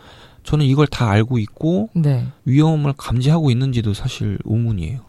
[0.45, 2.27] 저는 이걸 다 알고 있고 네.
[2.47, 5.01] 위험을 감지하고 있는지도 사실 의문이에요.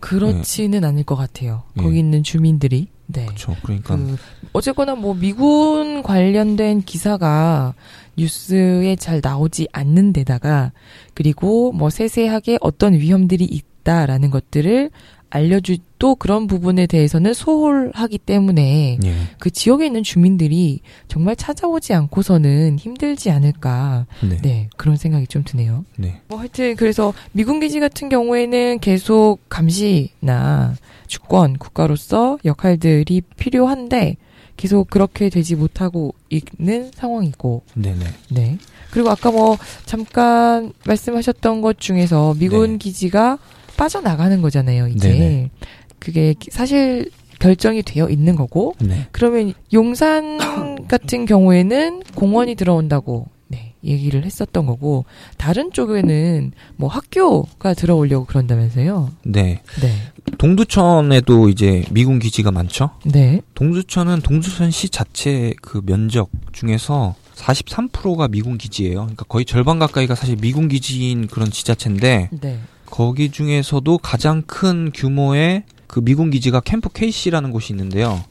[0.00, 1.62] 그렇지는 않을 것 같아요.
[1.78, 1.82] 예.
[1.82, 2.88] 거기 있는 주민들이.
[3.12, 3.26] 네.
[3.26, 3.56] 그렇죠.
[3.62, 4.16] 그러니까 그
[4.52, 7.74] 어쨌거나 뭐 미군 관련된 기사가
[8.16, 10.72] 뉴스에 잘 나오지 않는 데다가
[11.14, 14.90] 그리고 뭐 세세하게 어떤 위험들이 있다라는 것들을
[15.34, 19.14] 알려주 또 그런 부분에 대해서는 소홀하기 때문에 예.
[19.38, 24.36] 그 지역에 있는 주민들이 정말 찾아오지 않고서는 힘들지 않을까 네.
[24.42, 25.86] 네 그런 생각이 좀 드네요.
[25.96, 26.20] 네.
[26.28, 30.74] 뭐 하여튼 그래서 미군 기지 같은 경우에는 계속 감시나
[31.06, 34.16] 주권 국가로서 역할들이 필요한데
[34.58, 38.06] 계속 그렇게 되지 못하고 있는 상황이고 네, 네.
[38.28, 38.58] 네
[38.90, 39.56] 그리고 아까 뭐
[39.86, 42.78] 잠깐 말씀하셨던 것 중에서 미군 네.
[42.78, 43.38] 기지가
[43.76, 45.50] 빠져나가는 거잖아요 이제 네네.
[45.98, 49.08] 그게 사실 결정이 되어 있는 거고 네.
[49.10, 50.38] 그러면 용산
[50.86, 55.04] 같은 경우에는 공원이 들어온다고 네, 얘기를 했었던 거고
[55.36, 59.10] 다른 쪽에는 뭐 학교가 들어오려고 그런다면서요.
[59.24, 59.60] 네.
[59.80, 59.92] 네.
[60.38, 62.90] 동두천에도 이제 미군 기지가 많죠.
[63.04, 63.40] 네.
[63.54, 69.00] 동두천은 동두천시 자체 그 면적 중에서 43%가 미군 기지예요.
[69.00, 72.58] 그러니까 거의 절반 가까이가 사실 미군 기지인 그런 지자체인데 네.
[72.92, 78.22] 거기 중에서도 가장 큰 규모의 그 미군 기지가 캠프 KC라는 곳이 있는데요.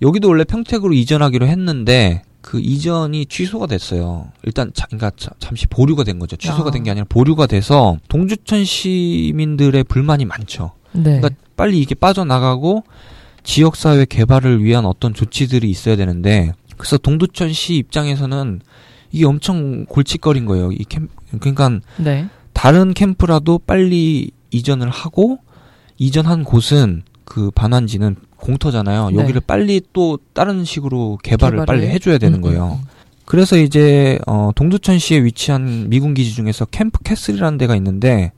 [0.00, 4.28] 여기도 원래 평택으로 이전하기로 했는데 그 이전이 취소가 됐어요.
[4.44, 6.36] 일단 자, 그러니까 자- 잠시 보류가 된 거죠.
[6.36, 6.70] 취소가 아.
[6.70, 10.70] 된게 아니라 보류가 돼서 동주천 시민들의 불만이 많죠.
[10.92, 11.18] 네.
[11.20, 12.84] 그러니까 빨리 이게 빠져나가고
[13.42, 18.60] 지역 사회 개발을 위한 어떤 조치들이 있어야 되는데 그래서 동두천 시 입장에서는
[19.10, 20.70] 이게 엄청 골칫거린 거예요.
[20.70, 21.08] 이 캠,
[21.40, 22.28] 그러니까 네.
[22.58, 25.38] 다른 캠프라도 빨리 이전을 하고
[25.96, 29.10] 이전한 곳은 그 반환지는 공터잖아요.
[29.10, 29.16] 네.
[29.16, 32.80] 여기를 빨리 또 다른 식으로 개발을, 개발을 빨리 해줘야 되는 음, 거예요.
[32.82, 32.88] 음,
[33.26, 38.32] 그래서 이제 어, 동두천시에 위치한 미군 기지 중에서 캠프 캐슬이라는 데가 있는데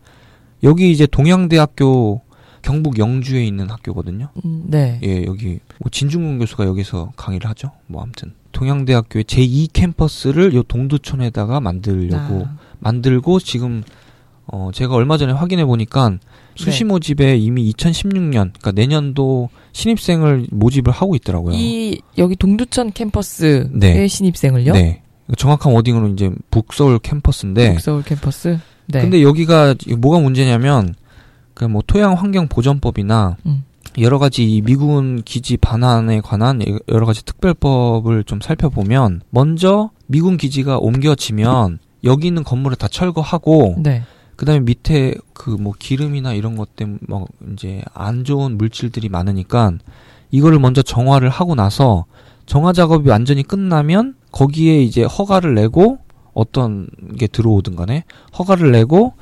[0.65, 2.21] 여기 이제 동양대학교
[2.61, 4.29] 경북 영주에 있는 학교거든요.
[4.45, 5.01] 음, 네.
[5.03, 7.71] 예, 여기 뭐 진중근 교수가 여기서 강의를 하죠.
[7.87, 13.83] 뭐 아무튼 동양대학교의 제2 캠퍼스를 요 동두천에다가 만들려고 아, 만들고 지금
[14.53, 16.19] 어, 제가 얼마 전에 확인해 보니까
[16.57, 16.89] 수시 네.
[16.89, 21.55] 모집에 이미 2016년, 그러니까 내년도 신입생을 모집을 하고 있더라고요.
[21.55, 24.09] 이 여기 동두천 캠퍼스의 네.
[24.09, 24.73] 신입생을요?
[24.73, 25.03] 네.
[25.37, 27.75] 정확한 워딩으로 이제 북서울 캠퍼스인데.
[27.75, 28.59] 북서울 캠퍼스.
[28.87, 29.01] 네.
[29.01, 30.95] 근데 여기가 뭐가 문제냐면
[31.55, 33.65] 그 뭐 토양 환경 보전법이나 음.
[33.99, 40.79] 여러 가지 이 미군 기지 반환에 관한 여러 가지 특별법을 좀 살펴보면 먼저 미군 기지가
[40.79, 44.03] 옮겨지면 여기 있는 건물을 다 철거하고 네.
[44.41, 49.73] 그다음에 밑에 그 뭐 기름이나 이런 것 때문에 뭐 이제 안 좋은 물질들이 많으니까
[50.31, 52.07] 이거를 먼저 정화를 하고 나서
[52.47, 55.99] 정화 작업이 완전히 끝나면 거기에 이제 허가를 내고
[56.33, 56.89] 어떤
[57.19, 58.05] 게 들어오든 간에
[58.39, 59.13] 허가를 내고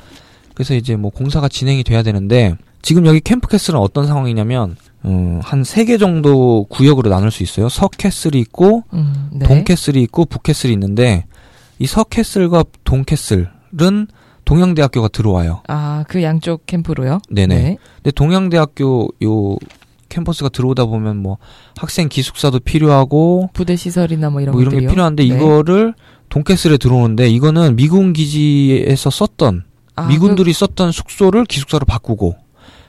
[0.55, 5.85] 그래서 이제 뭐 공사가 진행이 돼야 되는데 지금 여기 캠프캐슬은 어떤 상황이냐면 음, 한 세
[5.85, 7.69] 개 정도 구역으로 나눌 수 있어요.
[7.69, 9.47] 서캐슬이 있고 음, 네.
[9.47, 11.25] 동캐슬이 있고 북캐슬이 있는데
[11.79, 14.09] 이 서캐슬과 동캐슬은
[14.49, 15.61] 동양대학교가 들어와요.
[15.69, 17.21] 아, 그 양쪽 캠프로요?
[17.29, 17.55] 네네.
[17.55, 17.77] 네.
[17.97, 19.57] 근데 동양대학교 요
[20.09, 21.37] 캠퍼스가 들어오다 보면 뭐
[21.77, 24.91] 학생 기숙사도 필요하고 부대 시설이나 뭐 이런 뭐 이런 게 것들이요?
[24.91, 25.29] 필요한데 네.
[25.29, 25.93] 이거를
[26.31, 29.65] 동캐슬에 들어오는데 이거는 미군 기지에서 썼던
[29.97, 32.35] 아, 미군들이 썼던 숙소를 기숙사로 바꾸고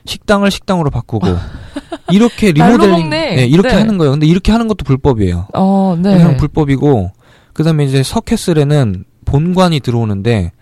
[0.06, 1.26] 식당을 식당으로 바꾸고
[2.10, 3.10] 이렇게 리모델링.
[3.10, 3.74] 네, 이렇게 네.
[3.74, 4.12] 하는 거예요.
[4.12, 5.48] 근데 이렇게 하는 것도 불법이에요.
[5.52, 6.16] 그, 어, 네.
[6.16, 7.10] 그냥 불법이고
[7.52, 10.52] 그다음에 이제 서캐슬에는 본관이 들어오는데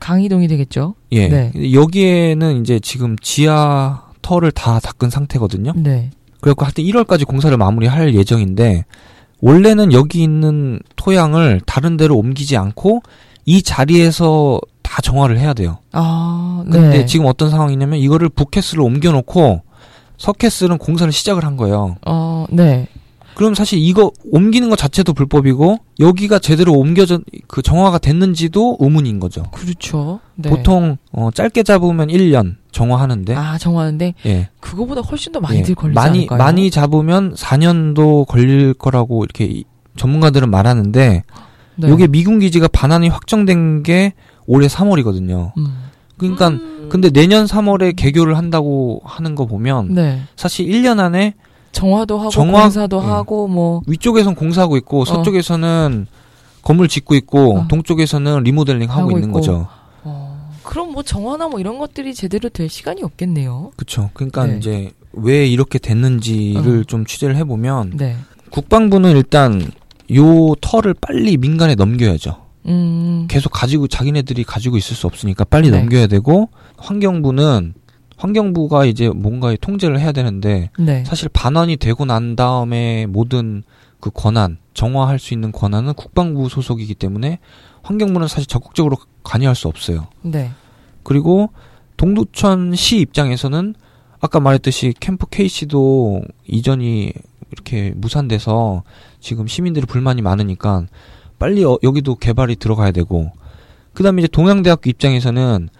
[0.00, 0.94] 강이동이 되겠죠?
[1.12, 1.52] 예 네.
[1.72, 5.72] 여기에는 이제 지금 지하 터를 다 닦은 상태거든요.
[5.76, 6.10] 네.
[6.40, 8.84] 그래갖고 하여튼 1월까지 공사를 마무리할 예정인데
[9.40, 13.02] 원래는 여기 있는 토양을 다른 데로 옮기지 않고
[13.44, 15.78] 이 자리에서 다 정화를 해야 돼요.
[15.92, 16.78] 아, 네.
[16.78, 19.62] 근데 지금 어떤 상황이냐면 이거를 북캐슬로 옮겨놓고
[20.18, 21.96] 서캐슬은 공사를 시작을 한 거예요.
[22.06, 22.88] 어, 네.
[23.40, 29.44] 그럼 사실 이거 옮기는 것 자체도 불법이고 여기가 제대로 옮겨져 그 정화가 됐는지도 의문인 거죠.
[29.50, 30.20] 그렇죠.
[30.34, 30.50] 네.
[30.50, 34.50] 보통 어, 짧게 잡으면 1년 정화하는데 아, 정하는데 예.
[34.60, 35.74] 그거보다 훨씬 더 많이들 예.
[35.74, 36.36] 걸리지 많이 않을까요?
[36.38, 39.64] 많이 잡으면 4년도 걸릴 거라고 이렇게 이-
[39.96, 41.22] 전문가들은 말하는데
[41.76, 41.88] 네.
[41.88, 44.12] 요게 미군 기지가 반환이 확정된 게
[44.46, 45.52] 올해 3월이거든요.
[45.56, 45.66] 음.
[46.18, 46.88] 그러니까 음.
[46.90, 50.20] 근데 내년 3월에 개교를 한다고 하는 거 보면 네.
[50.36, 51.32] 사실 1년 안에
[51.72, 53.06] 정화도 하고 정화- 공사도 예.
[53.06, 56.06] 하고 뭐 위쪽에선 공사하고 있고 서쪽에서는
[56.62, 57.68] 건물 짓고 있고 어.
[57.68, 59.38] 동쪽에서는 리모델링 하고, 하고 있는 있고.
[59.40, 59.66] 거죠.
[60.04, 63.72] 어, 그럼 뭐 정화나 뭐 이런 것들이 제대로 될 시간이 없겠네요.
[63.76, 64.10] 그렇죠.
[64.14, 64.56] 그러니까 네.
[64.58, 66.84] 이제 왜 이렇게 됐는지를 어.
[66.84, 68.16] 좀 취재를 해보면 네.
[68.50, 69.70] 국방부는 일단
[70.14, 72.36] 요 털을 빨리 민간에 넘겨야죠.
[72.66, 73.26] 음.
[73.28, 75.78] 계속 가지고 자기네들이 가지고 있을 수 없으니까 빨리 네.
[75.78, 77.74] 넘겨야 되고 환경부는
[78.20, 81.04] 환경부가 이제 뭔가의 통제를 해야 되는데 네.
[81.04, 83.62] 사실 반환이 되고 난 다음에 모든
[83.98, 87.38] 그 권한 정화할 수 있는 권한은 국방부 소속이기 때문에
[87.82, 90.08] 환경부는 사실 적극적으로 관여할 수 없어요.
[90.22, 90.50] 네.
[91.02, 91.50] 그리고
[91.96, 93.74] 동두천 시 입장에서는
[94.20, 97.12] 아까 말했듯이 캠프 KC도 이전이
[97.52, 98.82] 이렇게 무산돼서
[99.18, 100.86] 지금 시민들이 불만이 많으니까
[101.38, 103.32] 빨리 어- 여기도 개발이 들어가야 되고
[103.94, 105.70] 그다음에 이제 동양대학교 입장에서는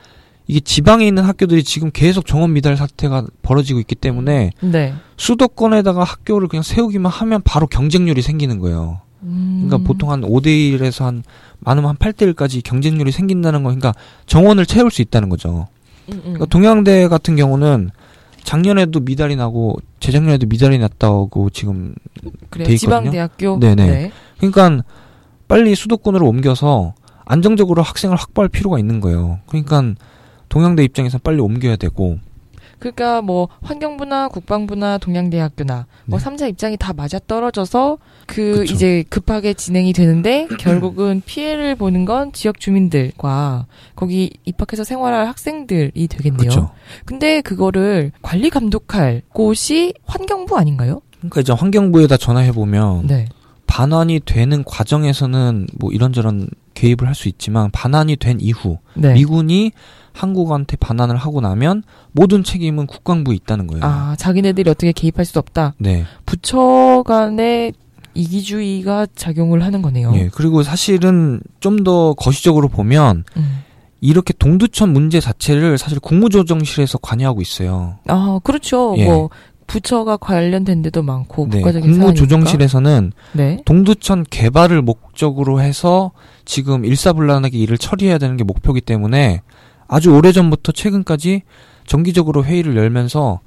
[0.51, 4.95] 이게 지방에 있는 학교들이 지금 계속 정원 미달 사태가 벌어지고 있기 때문에 네.
[5.17, 9.01] 수도권에다가 학교를 그냥 세우기만 하면 바로 경쟁률이 생기는 거예요.
[9.23, 9.65] 음.
[9.65, 11.23] 그러니까 보통 한 5대 1에서 한
[11.61, 13.95] 많으면 한 8대 1까지 경쟁률이 생긴다는 거 그러니까
[14.27, 15.69] 정원을 채울 수 있다는 거죠.
[16.09, 16.21] 음, 음.
[16.23, 17.91] 그러니까 동양대 같은 경우는
[18.43, 21.95] 작년에도 미달이 나고 재작년에도 미달이 났다고 지금
[22.49, 22.67] 그래요.
[22.67, 22.77] 돼 있거든요.
[22.77, 23.61] 지방 대학교.
[23.61, 23.87] 네네.
[23.87, 24.13] 네.
[24.39, 24.83] 그러니까
[25.47, 26.95] 빨리 수도권으로 옮겨서
[27.25, 29.39] 안정적으로 학생을 확보할 필요가 있는 거예요.
[29.47, 29.95] 그러니까
[30.51, 32.19] 동양대 입장에서 빨리 옮겨야 되고
[32.79, 36.25] 그러니까 뭐 환경부나 국방부나 동양대학교나 뭐 네.
[36.25, 38.75] 삼자 입장이 다 맞아 떨어져서 그 그쵸.
[38.75, 46.39] 이제 급하게 진행이 되는데 결국은 피해를 보는 건 지역 주민들과 거기 입학해서 생활할 학생들이 되겠네요.
[46.39, 46.71] 그렇죠.
[47.05, 51.03] 근데 그거를 관리 감독할 곳이 환경부 아닌가요?
[51.19, 53.27] 그러니까 이제 환경부에다 전화해 보면 네.
[53.67, 59.13] 반환이 되는 과정에서는 뭐 이런저런 개입을 할 수 있지만 반환이 된 이후 네.
[59.13, 59.73] 미군이
[60.21, 63.85] 한국한테 반환을 하고 나면 모든 책임은 국방부에 있다는 거예요.
[63.85, 65.75] 아, 자기네들이 어떻게 개입할 수 없다.
[65.79, 66.05] 네.
[66.27, 67.73] 부처 간의
[68.15, 70.13] 이기주의가 작용을 하는 거네요.
[70.17, 70.29] 예.
[70.33, 73.63] 그리고 사실은 좀 더 거시적으로 보면 음.
[74.03, 77.97] 이렇게 동두천 문제 자체를 사실 국무조정실에서 관여하고 있어요.
[78.07, 78.95] 아, 그렇죠.
[78.99, 79.07] 예.
[79.07, 79.31] 뭐
[79.67, 81.59] 부처가 관련된 데도 많고 네.
[81.59, 83.13] 국가적인 국무조정실에서는.
[83.33, 83.63] 네.
[83.65, 86.11] 동두천 개발을 목적으로 해서
[86.45, 89.43] 지금 일사불란하게 일을 처리해야 되는 게 목표이기 때문에
[89.91, 91.43] 아주 오래전부터 최근까지
[91.85, 93.41] 정기적으로 회의를 열면서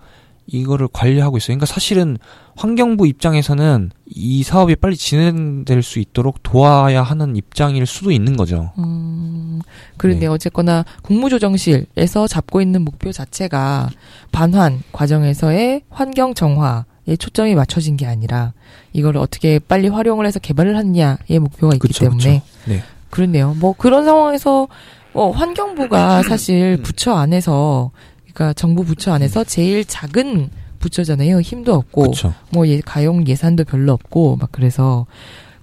[0.45, 1.55] 이거를 관리하고 있어요.
[1.55, 2.17] 그러니까 사실은
[2.57, 8.73] 환경부 입장에서는 이 사업이 빨리 진행될 수 있도록 도와야 하는 입장일 수도 있는 거죠.
[8.77, 9.61] 음,
[9.95, 10.27] 그런데 네.
[10.27, 13.89] 어쨌거나 국무조정실에서 잡고 있는 목표 자체가
[14.33, 18.53] 반환 과정에서의 환경 정화 에 초점이 맞춰진 게 아니라
[18.93, 22.71] 이걸 어떻게 빨리 활용을 해서 개발을 하느냐의 목표가 있기 그쵸, 때문에 그쵸.
[22.71, 22.83] 네.
[23.09, 23.55] 그렇네요.
[23.59, 24.69] 뭐 그런 상황에서
[25.13, 27.91] 어, 환경부가 사실 부처 안에서
[28.33, 30.49] 그러니까 정부 부처 안에서 제일 작은
[30.79, 31.39] 부처잖아요.
[31.41, 32.33] 힘도 없고 그렇죠.
[32.49, 35.05] 뭐 예, 가용 예산도 별로 없고 막 그래서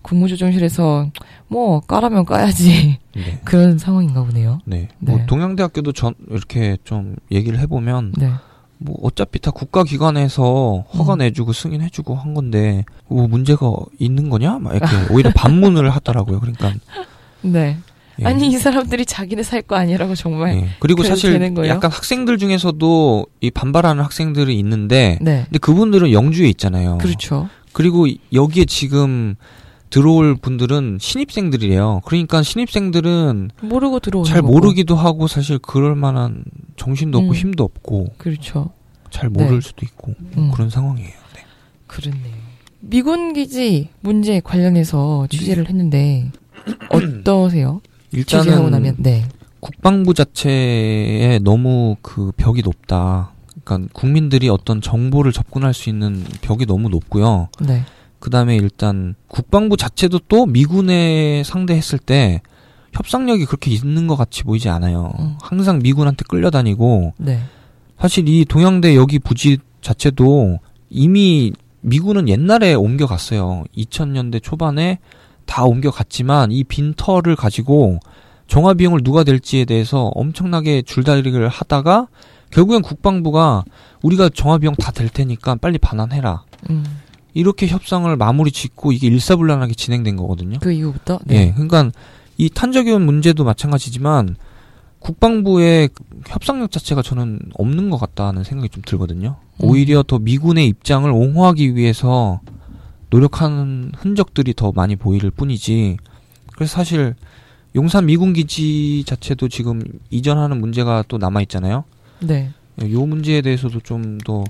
[0.03, 1.11] 국무조정실에서
[1.49, 3.41] 뭐 까라면 까야지 네.
[3.45, 4.61] 그런 상황인가 보네요.
[4.65, 4.89] 네.
[4.99, 5.13] 네.
[5.13, 8.31] 뭐 동양대학교도 전 이렇게 좀 얘기를 해보면 네.
[8.79, 11.19] 뭐 어차피 다 국가기관에서 허가 음.
[11.19, 14.59] 내주고 승인해주고 한 건데 뭐 문제가 있는 거냐?
[14.59, 16.41] 막 이렇게 오히려 반문을 하더라고요.
[16.41, 16.73] 그러니까
[17.43, 17.77] 네.
[18.21, 18.25] 예.
[18.25, 20.57] 아니 이 사람들이 자기네 살 거 아니라고 정말.
[20.57, 20.69] 예.
[20.79, 21.35] 그리고 사실?
[21.67, 25.43] 약간 학생들 중에서도 이 반발하는 학생들이 있는데 네.
[25.45, 26.99] 근데 그분들은 영주에 있잖아요.
[26.99, 27.49] 그렇죠.
[27.73, 29.37] 그리고 여기에 지금
[29.91, 32.03] 들어올 분들은 신입생들이에요.
[32.05, 34.53] 그러니까 신입생들은 모르고 들어오는 잘 거고.
[34.55, 36.45] 모르기도 하고 사실 그럴 만한
[36.77, 37.35] 정신도 없고 음.
[37.35, 38.71] 힘도 없고 그렇죠.
[39.11, 39.61] 잘 모를 네.
[39.61, 40.51] 수도 있고 음.
[40.55, 41.09] 그런 상황이에요.
[41.35, 41.41] 네.
[41.89, 42.41] 그렇네요.
[42.81, 46.31] 미군 기지 문제 관련해서 취재를 했는데
[46.91, 47.81] 어떠세요?
[48.13, 49.25] 일단은 나면 네.
[49.61, 53.33] 국방부 자체에 너무 그 벽이 높다.
[53.65, 57.49] 그러니까 국민들이 어떤 정보를 접근할 수 있는 벽이 너무 높고요.
[57.61, 57.83] 네.
[58.19, 62.43] 그다음에 일단 국방부 자체도 또 미군에 상대했을 때
[62.93, 65.13] 협상력이 그렇게 있는 것 같이 보이지 않아요.
[65.19, 65.37] 음.
[65.41, 67.41] 항상 미군한테 끌려다니고 네.
[67.99, 70.59] 사실 이 동양대 여기 부지 자체도
[70.89, 71.53] 이미
[71.83, 73.65] 미군은 옛날에 옮겨갔어요.
[73.77, 74.99] 2000년대 초반에
[75.51, 77.99] 다 옮겨갔지만 이 빈터를 가지고
[78.47, 82.07] 정화 비용을 누가 낼지에 대해서 엄청나게 줄다리기를 하다가
[82.53, 83.65] 결국엔 국방부가
[84.01, 86.45] 우리가 정화 비용 다 될 테니까 빨리 반환해라.
[86.71, 86.85] 음.
[87.35, 90.59] 이렇게 협상을 마무리 짓고 이게 일사불란하게 진행된 거거든요.
[90.61, 91.47] 그 이후부터 예.
[91.47, 91.53] 네.
[91.53, 91.91] 그러니까
[92.37, 94.37] 이 탄저기원 문제도 마찬가지지만
[95.01, 95.89] 국방부의
[96.29, 99.37] 협상력 자체가 저는 없는 것 같다는 생각이 좀 들거든요.
[99.63, 99.69] 음.
[99.69, 102.41] 오히려 더 미군의 입장을 옹호하기 위해서
[103.11, 105.97] 노력하는 흔적들이 더 많이 보일 뿐이지.
[106.55, 107.15] 그래서 사실
[107.77, 111.85] 용산 미군 기지 자체도 지금 이전하는 문제가 또 남아 있잖아요.
[112.21, 112.51] 네.
[112.91, 114.45] 요 문제에 대해서도 좀 더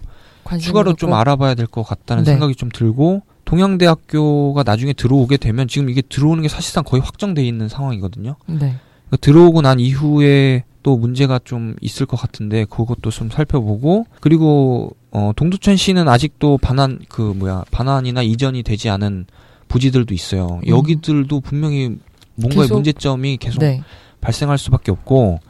[0.58, 1.20] 추가로 좀 갖고.
[1.20, 2.32] 알아봐야 될 것 같다는 네.
[2.32, 7.68] 생각이 좀 들고 동양대학교가 나중에 들어오게 되면 지금 이게 들어오는 게 사실상 거의 확정돼 있는
[7.68, 8.36] 상황이거든요.
[8.46, 8.56] 네.
[8.56, 15.32] 그러니까 들어오고 난 이후에 또 문제가 좀 있을 것 같은데 그것도 좀 살펴보고 그리고 어
[15.34, 19.26] 동두천 씨는 아직도 반환 그 뭐야 반환이나 이전이 되지 않은
[19.68, 20.60] 부지들도 있어요.
[20.64, 20.68] 음.
[20.68, 21.96] 여기들도 분명히
[22.36, 23.82] 뭔가의 계속- 문제점이 계속 네.
[24.20, 25.40] 발생할 수밖에 없고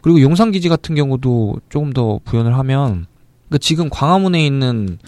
[0.00, 3.06] 그리고 용산 기지 같은 경우도 조금 더 부연을 하면
[3.48, 4.98] 그러니까 지금 광화문에 있는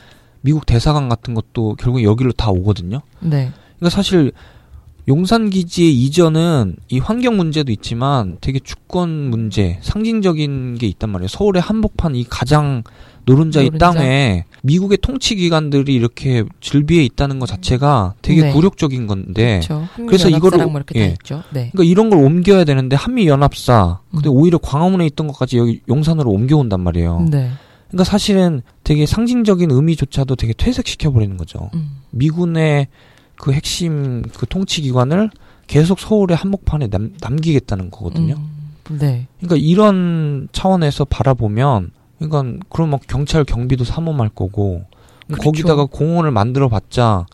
[0.40, 3.00] 미국 대사관 같은 것도 결국 여기로 다 오거든요.
[3.20, 3.50] 네.
[3.78, 4.32] 그러니까 사실
[5.08, 11.28] 용산 기지의 이전은 이 환경 문제도 있지만 되게 주권 문제, 상징적인 게 있단 말이에요.
[11.28, 12.82] 서울의 한복판 이 가장
[13.24, 13.92] 노른자 이 노른자.
[13.92, 18.52] 땅에 미국의 통치 기관들이 이렇게 즐비해 있다는 것 자체가 되게 네.
[18.52, 19.88] 굴욕적인 건데 그렇죠.
[20.06, 21.14] 그래서 이거를- 뭐 예.
[21.52, 21.70] 네.
[21.72, 24.34] 그러니까 이런 걸 옮겨야 되는데 한미 연합사 근데 음.
[24.34, 27.26] 오히려 광화문에 있던 것까지 여기 용산으로 옮겨온단 말이에요.
[27.30, 27.50] 네.
[27.88, 31.70] 그러니까 사실은 되게 상징적인 의미조차도 되게 퇴색시켜 버리는 거죠.
[31.74, 31.98] 음.
[32.10, 32.88] 미군의
[33.36, 35.30] 그 핵심 그 통치 기관을
[35.66, 38.34] 계속 서울의 한복판에 남, 남기겠다는 거거든요.
[38.90, 38.98] 음.
[38.98, 39.26] 네.
[39.38, 41.90] 그러니까 이런 차원에서 바라보면
[42.28, 44.84] 그러니까 그럼 막 경찰 경비도 삼엄할 거고
[45.26, 45.42] 그렇죠.
[45.42, 47.26] 거기다가 공원을 만들어 봤자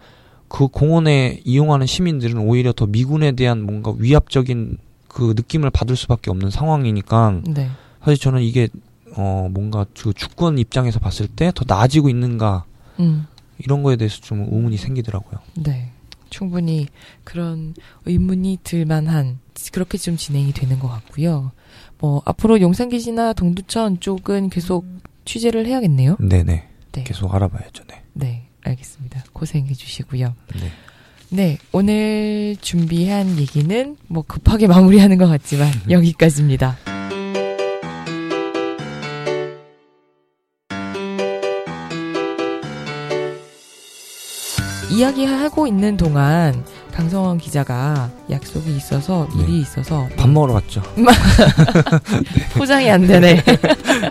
[0.48, 4.78] 그 공원에 이용하는 시민들은 오히려 더 미군에 대한 뭔가 위압적인
[5.08, 7.68] 그 느낌을 받을 수밖에 없는 상황이니까 네.
[8.02, 8.68] 사실 저는 이게
[9.16, 12.64] 어 뭔가 그 주권 입장에서 봤을 때 더 나아지고 있는가
[13.00, 13.26] 음.
[13.58, 15.40] 이런 거에 대해서 좀 의문이 생기더라고요.
[15.56, 15.92] 네.
[16.30, 16.86] 충분히
[17.24, 17.74] 그런
[18.04, 19.38] 의문이 들만한
[19.72, 21.52] 그렇게 좀 진행이 되는 것 같고요.
[21.98, 24.86] 뭐 앞으로 용산기지나 동두천 쪽은 계속
[25.24, 26.16] 취재를 해야겠네요.
[26.20, 26.68] 네네.
[26.92, 27.04] 네.
[27.04, 27.84] 계속 알아봐야죠.
[27.88, 28.02] 네.
[28.14, 29.24] 네, 알겠습니다.
[29.32, 30.34] 고생해 주시고요.
[30.54, 30.70] 네.
[31.30, 36.76] 네, 오늘 준비한 얘기는 뭐 급하게 마무리하는 것 같지만 여기까지입니다.
[44.90, 46.64] 이야기하고 있는 동안
[46.98, 49.44] 강성원 기자가 약속이 있어서 네.
[49.44, 50.82] 일이 있어서 밥 먹으러 갔죠.
[52.58, 53.40] 포장이 안 되네.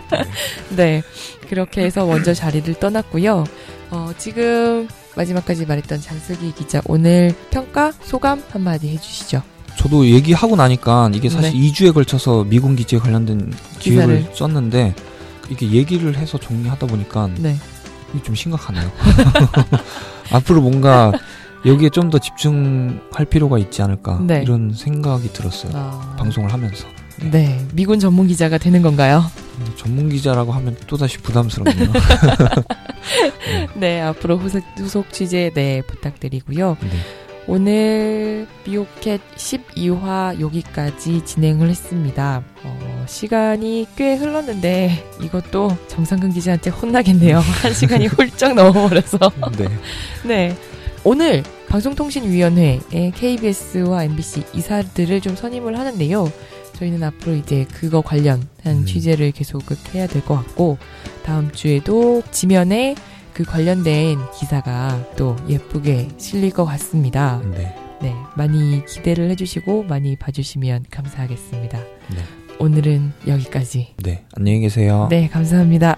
[0.74, 1.02] 네.
[1.50, 3.44] 그렇게 해서 먼저 자리를 떠났고요.
[3.90, 9.42] 어, 지금 마지막까지 말했던 장슬기 기자 오늘 평가 소감 한마디 해주시죠.
[9.76, 11.58] 저도 얘기하고 나니까 이게 사실 네.
[11.70, 14.34] 2주에 걸쳐서 미군 기지에 관련된 기획을 기사를.
[14.34, 14.94] 썼는데
[15.50, 17.54] 이게 얘기를 해서 정리하다 보니까 네.
[18.14, 18.90] 이게 좀 심각하네요.
[20.32, 21.12] 앞으로 뭔가
[21.66, 24.40] 여기에 좀 더 집중할 필요가 있지 않을까 네.
[24.42, 25.72] 이런 생각이 들었어요.
[25.74, 26.86] 아, 방송을 하면서
[27.30, 27.66] 네.
[27.74, 29.24] 미군 전문 기자가 되는 건가요?
[29.56, 31.92] 근데 전문 기자라고 하면 또 다시 부담스럽네요.
[33.74, 34.00] 네.
[34.00, 36.76] 앞으로 후속, 후속 취재 네 부탁드리고요.
[36.80, 36.88] 네.
[37.50, 42.42] 오늘 미오캣 12화 여기까지 진행을 했습니다.
[42.62, 47.38] 어, 시간이 꽤 흘렀는데 이것도 정상근 기자한테 혼나겠네요.
[47.38, 49.18] 한 시간이 훌쩍 넘어버려서.
[49.56, 49.68] 네.
[50.24, 50.56] 네.
[51.10, 56.30] 오늘 방송통신위원회에 KBS와 MBC 이사들을 좀 선임을 하는데요.
[56.74, 58.84] 저희는 앞으로 이제 그거 관련한 음.
[58.84, 59.62] 취재를 계속
[59.94, 60.76] 해야 될 것 같고
[61.24, 62.94] 다음 주에도 지면에
[63.32, 67.40] 그 관련된 기사가 또 예쁘게 실릴 것 같습니다.
[67.56, 67.74] 네.
[68.02, 71.78] 네, 많이 기대를 해주시고 많이 봐주시면 감사하겠습니다.
[71.78, 72.18] 네.
[72.58, 73.94] 오늘은 여기까지.
[74.04, 74.26] 네.
[74.36, 75.06] 안녕히 계세요.
[75.10, 75.96] 네, 감사합니다.